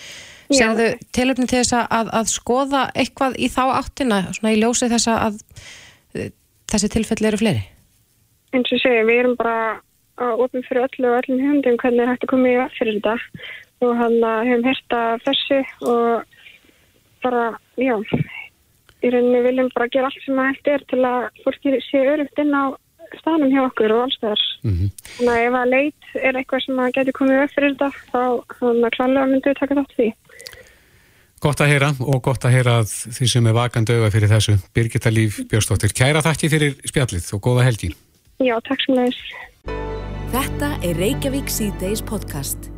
[0.54, 5.12] Segðu tilöfni til þess að, að skoða eitthvað í þá áttina svona í ljósi þess
[5.12, 6.30] að uh,
[6.72, 7.66] þessi tilfelli eru fleiri?
[8.56, 9.58] Eins og segja, við erum bara
[10.18, 12.98] að ofin fyrir öllu og öllum hundum hvernig er hægt að koma í að fyrir
[12.98, 13.16] þetta
[13.86, 14.18] og hann
[14.48, 16.38] hefum hérta þessu og
[17.22, 17.44] bara,
[17.78, 17.96] já
[19.06, 22.42] í rauninni viljum bara gera allt sem að hægt er til að fólki sé örugt
[22.42, 22.74] inn á
[23.22, 24.90] stanum hjá okkur og alls þar mm -hmm.
[25.18, 28.24] þannig að ef að leit er eitthvað sem að geti komið upp fyrir þetta þá
[28.60, 30.10] þannig að klálega myndu við taka þátt því
[31.44, 34.58] Gott að heyra og gott að heyra að því sem er vakand auða fyrir þessu.
[34.74, 37.92] Birgitta Líf Björnstóttir, kæra þakki fyrir spjallið og góða helgi.
[38.42, 39.22] Já, takk sem leiðis
[40.34, 42.72] Þetta er Reykjavík C-Days podcast